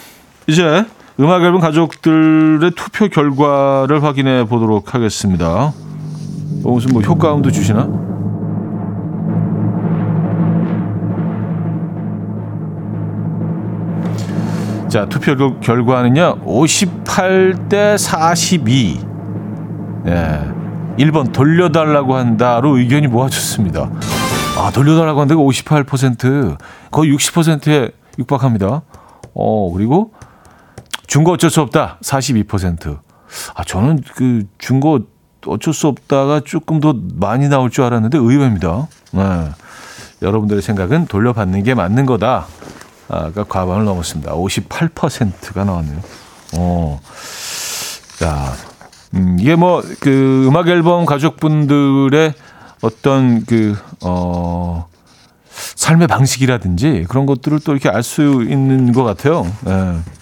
이제 0.47 0.85
음악 1.21 1.43
앨범 1.43 1.61
가족들의 1.61 2.71
투표 2.77 3.09
결과를 3.09 4.05
확인해 4.05 4.45
보도록 4.45 4.95
하겠습니다. 4.95 5.73
어, 6.65 6.71
무슨 6.71 6.93
뭐 6.93 7.03
효과음도 7.03 7.51
주시나? 7.51 7.89
자, 14.89 15.07
투표 15.07 15.59
결과는요. 15.59 16.39
58대 16.45 17.99
42. 17.99 19.01
예. 20.07 20.41
1번 20.99 21.33
돌려달라고 21.33 22.15
한다로 22.15 22.79
의견이 22.79 23.09
모아졌습니다. 23.09 23.91
아, 24.57 24.71
돌려달라고 24.73 25.21
한다가 25.21 25.41
58%. 25.41 26.57
거의 26.93 27.13
60%에 27.13 27.91
육박합니다. 28.21 28.83
어, 29.35 29.73
그리고 29.73 30.13
중고 31.09 31.33
어쩔 31.33 31.51
수 31.51 31.61
없다. 31.63 31.99
42%. 32.03 33.01
아, 33.55 33.65
저는 33.65 34.03
그 34.15 34.45
중고 34.59 35.01
어쩔 35.47 35.75
수 35.75 35.89
없다가 35.89 36.41
조금 36.45 36.79
더 36.79 36.95
많이 37.15 37.49
나올 37.49 37.71
줄 37.71 37.85
알았는데 37.85 38.19
의외입니다. 38.19 38.87
네. 39.13 39.49
여러분들의 40.23 40.63
생각은 40.63 41.07
돌려받는 41.07 41.65
게 41.65 41.75
맞는 41.75 42.07
거다. 42.07 42.47
가 43.09 43.45
과반을 43.45 43.85
넘었습니다. 43.85 44.35
58%가 44.35 45.65
나왔네요. 45.65 46.01
어. 46.57 47.01
자, 48.19 48.53
음, 49.15 49.39
이게 49.41 49.57
뭐, 49.57 49.83
그, 50.01 50.45
음악 50.47 50.69
앨범 50.69 51.07
가족분들의 51.07 52.35
어떤 52.83 53.45
그, 53.47 53.77
어, 54.03 54.87
삶의 55.49 56.07
방식이라든지 56.09 57.07
그런 57.09 57.25
것들을 57.25 57.61
또 57.61 57.73
이렇게 57.73 57.89
알 57.89 58.03
수 58.03 58.45
있는 58.47 58.93
것 58.93 59.05
같아요. 59.05 59.51
예. 59.67 60.18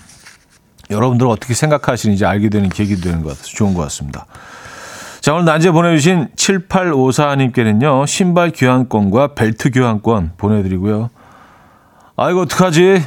여러분들 0.90 1.26
어떻게 1.26 1.54
생각하시는지 1.54 2.24
알게 2.24 2.48
되는 2.48 2.68
계기도 2.68 3.02
되는 3.02 3.22
것 3.22 3.30
같아서 3.30 3.48
좋은 3.48 3.74
것 3.74 3.82
같습니다. 3.82 4.26
자, 5.20 5.34
오늘 5.34 5.44
낮에 5.44 5.72
보내주신 5.72 6.28
7854님께는요, 6.36 8.06
신발 8.06 8.52
교환권과 8.54 9.34
벨트 9.34 9.70
교환권 9.70 10.34
보내드리고요. 10.36 11.10
아, 12.16 12.30
이거 12.30 12.42
어떡하지? 12.42 13.02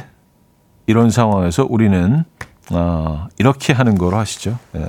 이런 0.86 1.08
상황에서 1.08 1.66
우리는, 1.68 2.24
아, 2.70 3.28
이렇게 3.38 3.72
하는 3.72 3.96
거로 3.96 4.18
하시죠. 4.18 4.58
예. 4.76 4.86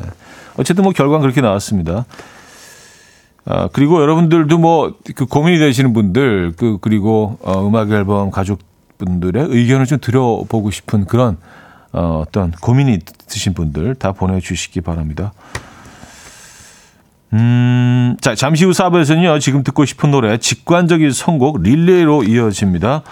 어쨌든 0.58 0.84
뭐 0.84 0.92
결과는 0.92 1.22
그렇게 1.22 1.40
나왔습니다. 1.40 2.06
아, 3.46 3.70
그리고 3.72 4.02
여러분들도 4.02 4.58
뭐, 4.58 4.96
그 5.16 5.26
고민이 5.26 5.58
되시는 5.58 5.94
분들, 5.94 6.54
그, 6.58 6.80
그리고, 6.82 7.38
어, 7.42 7.66
음악 7.66 7.92
앨범 7.92 8.30
가족분들의 8.30 9.48
의견을 9.50 9.86
좀 9.86 10.00
들어보고 10.00 10.70
싶은 10.70 11.06
그런, 11.06 11.38
어, 11.94 12.24
어떤 12.26 12.52
고민이 12.52 13.00
드신 13.28 13.54
분들 13.54 13.96
다 13.96 14.12
보내주시기 14.12 14.82
바랍니다. 14.82 15.34
음, 17.34 18.18
자, 18.20 18.36
잠시 18.36 18.66
후 18.66 18.74
사부에서는요, 18.74 19.40
지금 19.40 19.64
듣고 19.64 19.86
싶은 19.86 20.12
노래, 20.12 20.38
직관적인 20.38 21.12
선곡 21.12 21.62
릴레이로 21.62 22.24
이어집니다. 22.24 23.04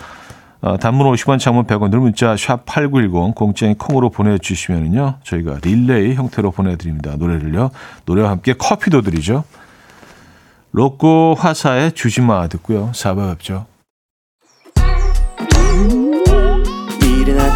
어, 0.61 0.77
단문 0.77 1.09
50원, 1.13 1.39
장문 1.39 1.65
100원, 1.67 1.89
늘 1.89 1.99
문자 1.99 2.35
샵 2.35 2.65
8910, 2.65 3.33
공짜인 3.33 3.75
콩으로 3.75 4.09
보내주시면요. 4.09 5.19
저희가 5.23 5.59
릴레이 5.63 6.15
형태로 6.15 6.51
보내드립니다. 6.51 7.15
노래를요. 7.15 7.71
노래와 8.05 8.29
함께 8.29 8.53
커피도 8.53 9.01
드리죠. 9.01 9.45
로꼬 10.71 11.35
화사의 11.39 11.93
주지마 11.93 12.47
듣고요. 12.49 12.91
4부 12.93 13.29
뵙죠. 13.31 13.65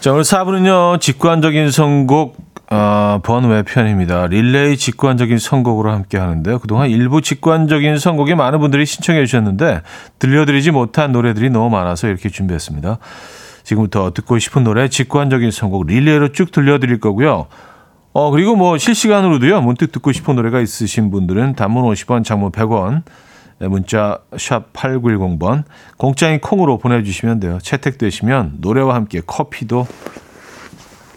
자, 0.00 0.12
오늘 0.12 0.22
4부는요, 0.22 1.00
직관적인 1.00 1.72
선곡, 1.72 2.36
어, 2.70 3.18
번외 3.24 3.64
편입니다. 3.64 4.28
릴레이 4.28 4.76
직관적인 4.76 5.38
선곡으로 5.38 5.90
함께 5.90 6.18
하는데요. 6.18 6.60
그동안 6.60 6.88
일부 6.88 7.20
직관적인 7.20 7.98
선곡에 7.98 8.36
많은 8.36 8.60
분들이 8.60 8.86
신청해 8.86 9.26
주셨는데, 9.26 9.82
들려드리지 10.20 10.70
못한 10.70 11.10
노래들이 11.10 11.50
너무 11.50 11.68
많아서 11.70 12.06
이렇게 12.06 12.28
준비했습니다. 12.28 12.98
지금부터 13.64 14.12
듣고 14.12 14.38
싶은 14.38 14.62
노래, 14.62 14.88
직관적인 14.88 15.50
선곡, 15.50 15.88
릴레이로 15.88 16.30
쭉 16.30 16.52
들려드릴 16.52 17.00
거고요. 17.00 17.46
어, 18.12 18.30
그리고 18.30 18.54
뭐 18.54 18.78
실시간으로도요, 18.78 19.62
문득 19.62 19.90
듣고 19.90 20.12
싶은 20.12 20.36
노래가 20.36 20.60
있으신 20.60 21.10
분들은 21.10 21.56
단문 21.56 21.82
50원, 21.82 22.24
장문 22.24 22.52
100원, 22.52 23.02
문자 23.60 24.18
샵 24.36 24.72
8910번 24.72 25.64
공짜인 25.96 26.40
콩으로 26.40 26.78
보내주시면 26.78 27.40
돼요. 27.40 27.58
채택되시면 27.60 28.58
노래와 28.60 28.94
함께 28.94 29.20
커피도 29.26 29.86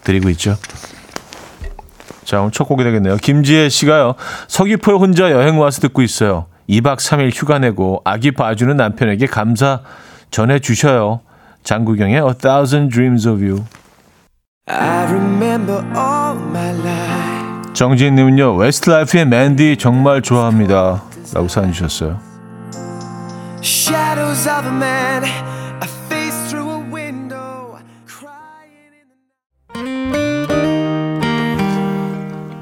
드리고 0.04 0.28
있죠. 0.30 0.56
자, 2.24 2.40
오늘 2.40 2.50
첫 2.52 2.64
곡이 2.64 2.82
되겠네요. 2.84 3.16
김지혜 3.16 3.68
씨가요. 3.68 4.14
서귀포에 4.48 4.94
혼자 4.94 5.30
여행 5.30 5.60
와서 5.60 5.80
듣고 5.80 6.02
있어요. 6.02 6.46
2박 6.68 6.96
3일 6.96 7.30
휴가 7.34 7.58
내고 7.58 8.00
아기 8.04 8.30
봐주는 8.30 8.76
남편에게 8.76 9.26
감사 9.26 9.80
전해 10.30 10.58
주셔요. 10.58 11.20
장국영의 11.64 12.16
A 12.16 12.34
Thousand 12.38 12.92
Dreams 12.92 13.28
of 13.28 13.44
You. 13.44 13.64
정지인님은요 17.74 18.56
웨스트라이프의 18.56 19.26
맨디 19.26 19.76
정말 19.78 20.22
좋아합니다. 20.22 21.02
라고 21.34 21.48
사연 21.48 21.72
주셨어요. 21.72 22.31
Shadows 24.32 24.48
of 24.48 24.66
a 24.66 24.72
man, 24.72 25.24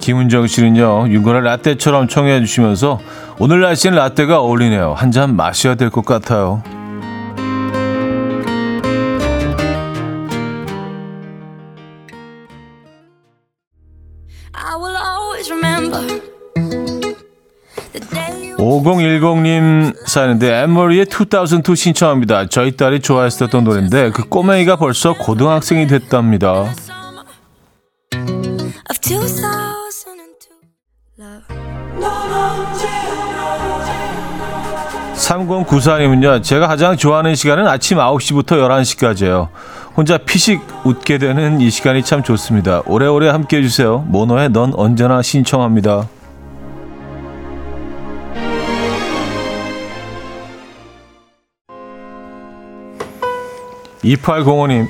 김은정 0.00 0.46
씨는요 0.46 1.08
윤건의 1.08 1.42
라떼처럼 1.42 2.08
청해 2.08 2.40
주시면서 2.40 2.98
오늘 3.38 3.60
날씨는 3.60 3.96
라떼가 3.96 4.40
어울리네요. 4.40 4.94
한 4.94 5.12
잔 5.12 5.36
마셔야 5.36 5.74
될 5.74 5.90
것 5.90 6.04
같아요. 6.04 6.62
5210님 19.18 19.94
사는데 20.06 20.62
앤머리의 20.62 21.06
2002 21.06 21.74
신청합니다. 21.74 22.46
저희 22.46 22.76
딸이 22.76 23.00
좋아했었던 23.00 23.64
노래인데 23.64 24.10
그 24.10 24.28
꼬맹이가 24.28 24.76
벌써 24.76 25.14
고등학생이 25.14 25.86
됐답니다. 25.88 26.72
삼공구사님은요 35.14 36.40
제가 36.42 36.66
가장 36.66 36.96
좋아하는 36.96 37.34
시간은 37.34 37.66
아침 37.66 37.98
9시부터 37.98 38.52
11시까지예요. 38.52 39.48
혼자 39.96 40.18
피식 40.18 40.60
웃게 40.84 41.18
되는 41.18 41.60
이 41.60 41.70
시간이 41.70 42.02
참 42.04 42.22
좋습니다. 42.22 42.82
오래오래 42.86 43.28
함께 43.28 43.58
해주세요. 43.58 43.98
모노의 44.08 44.50
넌 44.50 44.72
언제나 44.74 45.22
신청합니다. 45.22 46.08
2805님. 54.04 54.88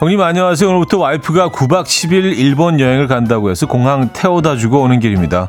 형님 0.00 0.20
안녕하세요. 0.20 0.68
오늘부터 0.68 0.98
와이프가 0.98 1.50
9박 1.50 1.84
10일 1.84 2.38
일본 2.38 2.80
여행을 2.80 3.06
간다고 3.06 3.50
해서 3.50 3.66
공항 3.66 4.10
태워다 4.12 4.56
주고 4.56 4.80
오는 4.80 4.98
길입니다. 4.98 5.48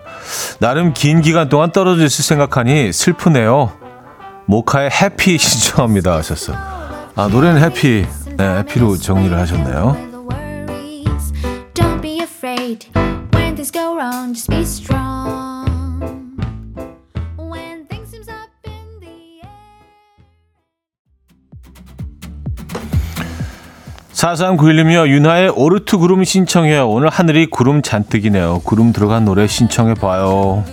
나름 0.60 0.94
긴 0.94 1.22
기간 1.22 1.48
동안 1.48 1.72
떨어져 1.72 2.04
있을 2.06 2.24
생각하니 2.24 2.92
슬프네요. 2.92 3.72
모카의 4.46 4.90
해피 4.92 5.38
신청합니다 5.40 6.16
하셨어요. 6.18 6.58
아 7.16 7.28
노래는 7.28 7.62
해피. 7.64 8.06
네, 8.38 8.58
해피로 8.60 8.98
정리를 8.98 9.38
하셨네요. 9.38 9.98
4391님이요. 24.22 25.08
윤하의 25.08 25.50
오르트 25.50 25.98
구름 25.98 26.24
신청해요. 26.24 26.88
오늘 26.88 27.10
하늘이 27.10 27.48
구름 27.48 27.82
잔뜩이네요. 27.82 28.62
구름 28.64 28.94
들어간 28.94 29.26
노래 29.26 29.48
신청해봐요. 29.48 30.64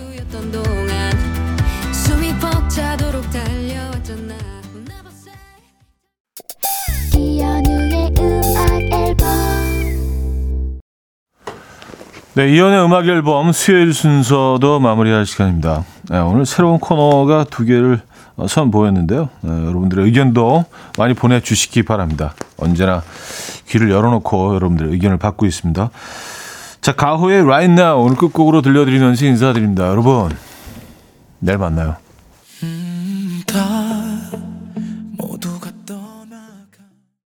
네, 12.35 12.53
이연의 12.53 12.85
음악 12.85 13.07
앨범 13.07 13.51
수요일 13.51 13.93
순서도 13.93 14.79
마무리할 14.79 15.25
시간입니다. 15.25 15.83
네, 16.09 16.19
오늘 16.19 16.45
새로운 16.45 16.79
코너가 16.79 17.45
두 17.49 17.65
개를 17.65 17.95
어, 17.95 18.08
선보였는데요. 18.47 19.29
네, 19.41 19.49
여러분들의 19.49 20.05
의견도 20.05 20.65
많이 20.97 21.13
보내주시기 21.13 21.83
바랍니다. 21.83 22.33
언제나 22.57 23.03
귀를 23.67 23.91
열어놓고 23.91 24.55
여러분들의 24.55 24.91
의견을 24.93 25.17
받고 25.17 25.45
있습니다. 25.45 25.89
자, 26.81 26.95
가호의 26.95 27.41
Right 27.41 27.73
Now 27.73 28.03
오늘 28.03 28.15
끝곡으로 28.15 28.61
들려드리면서 28.61 29.25
인사드립니다. 29.25 29.87
여러분, 29.87 30.31
내일 31.39 31.57
만나요. 31.57 31.95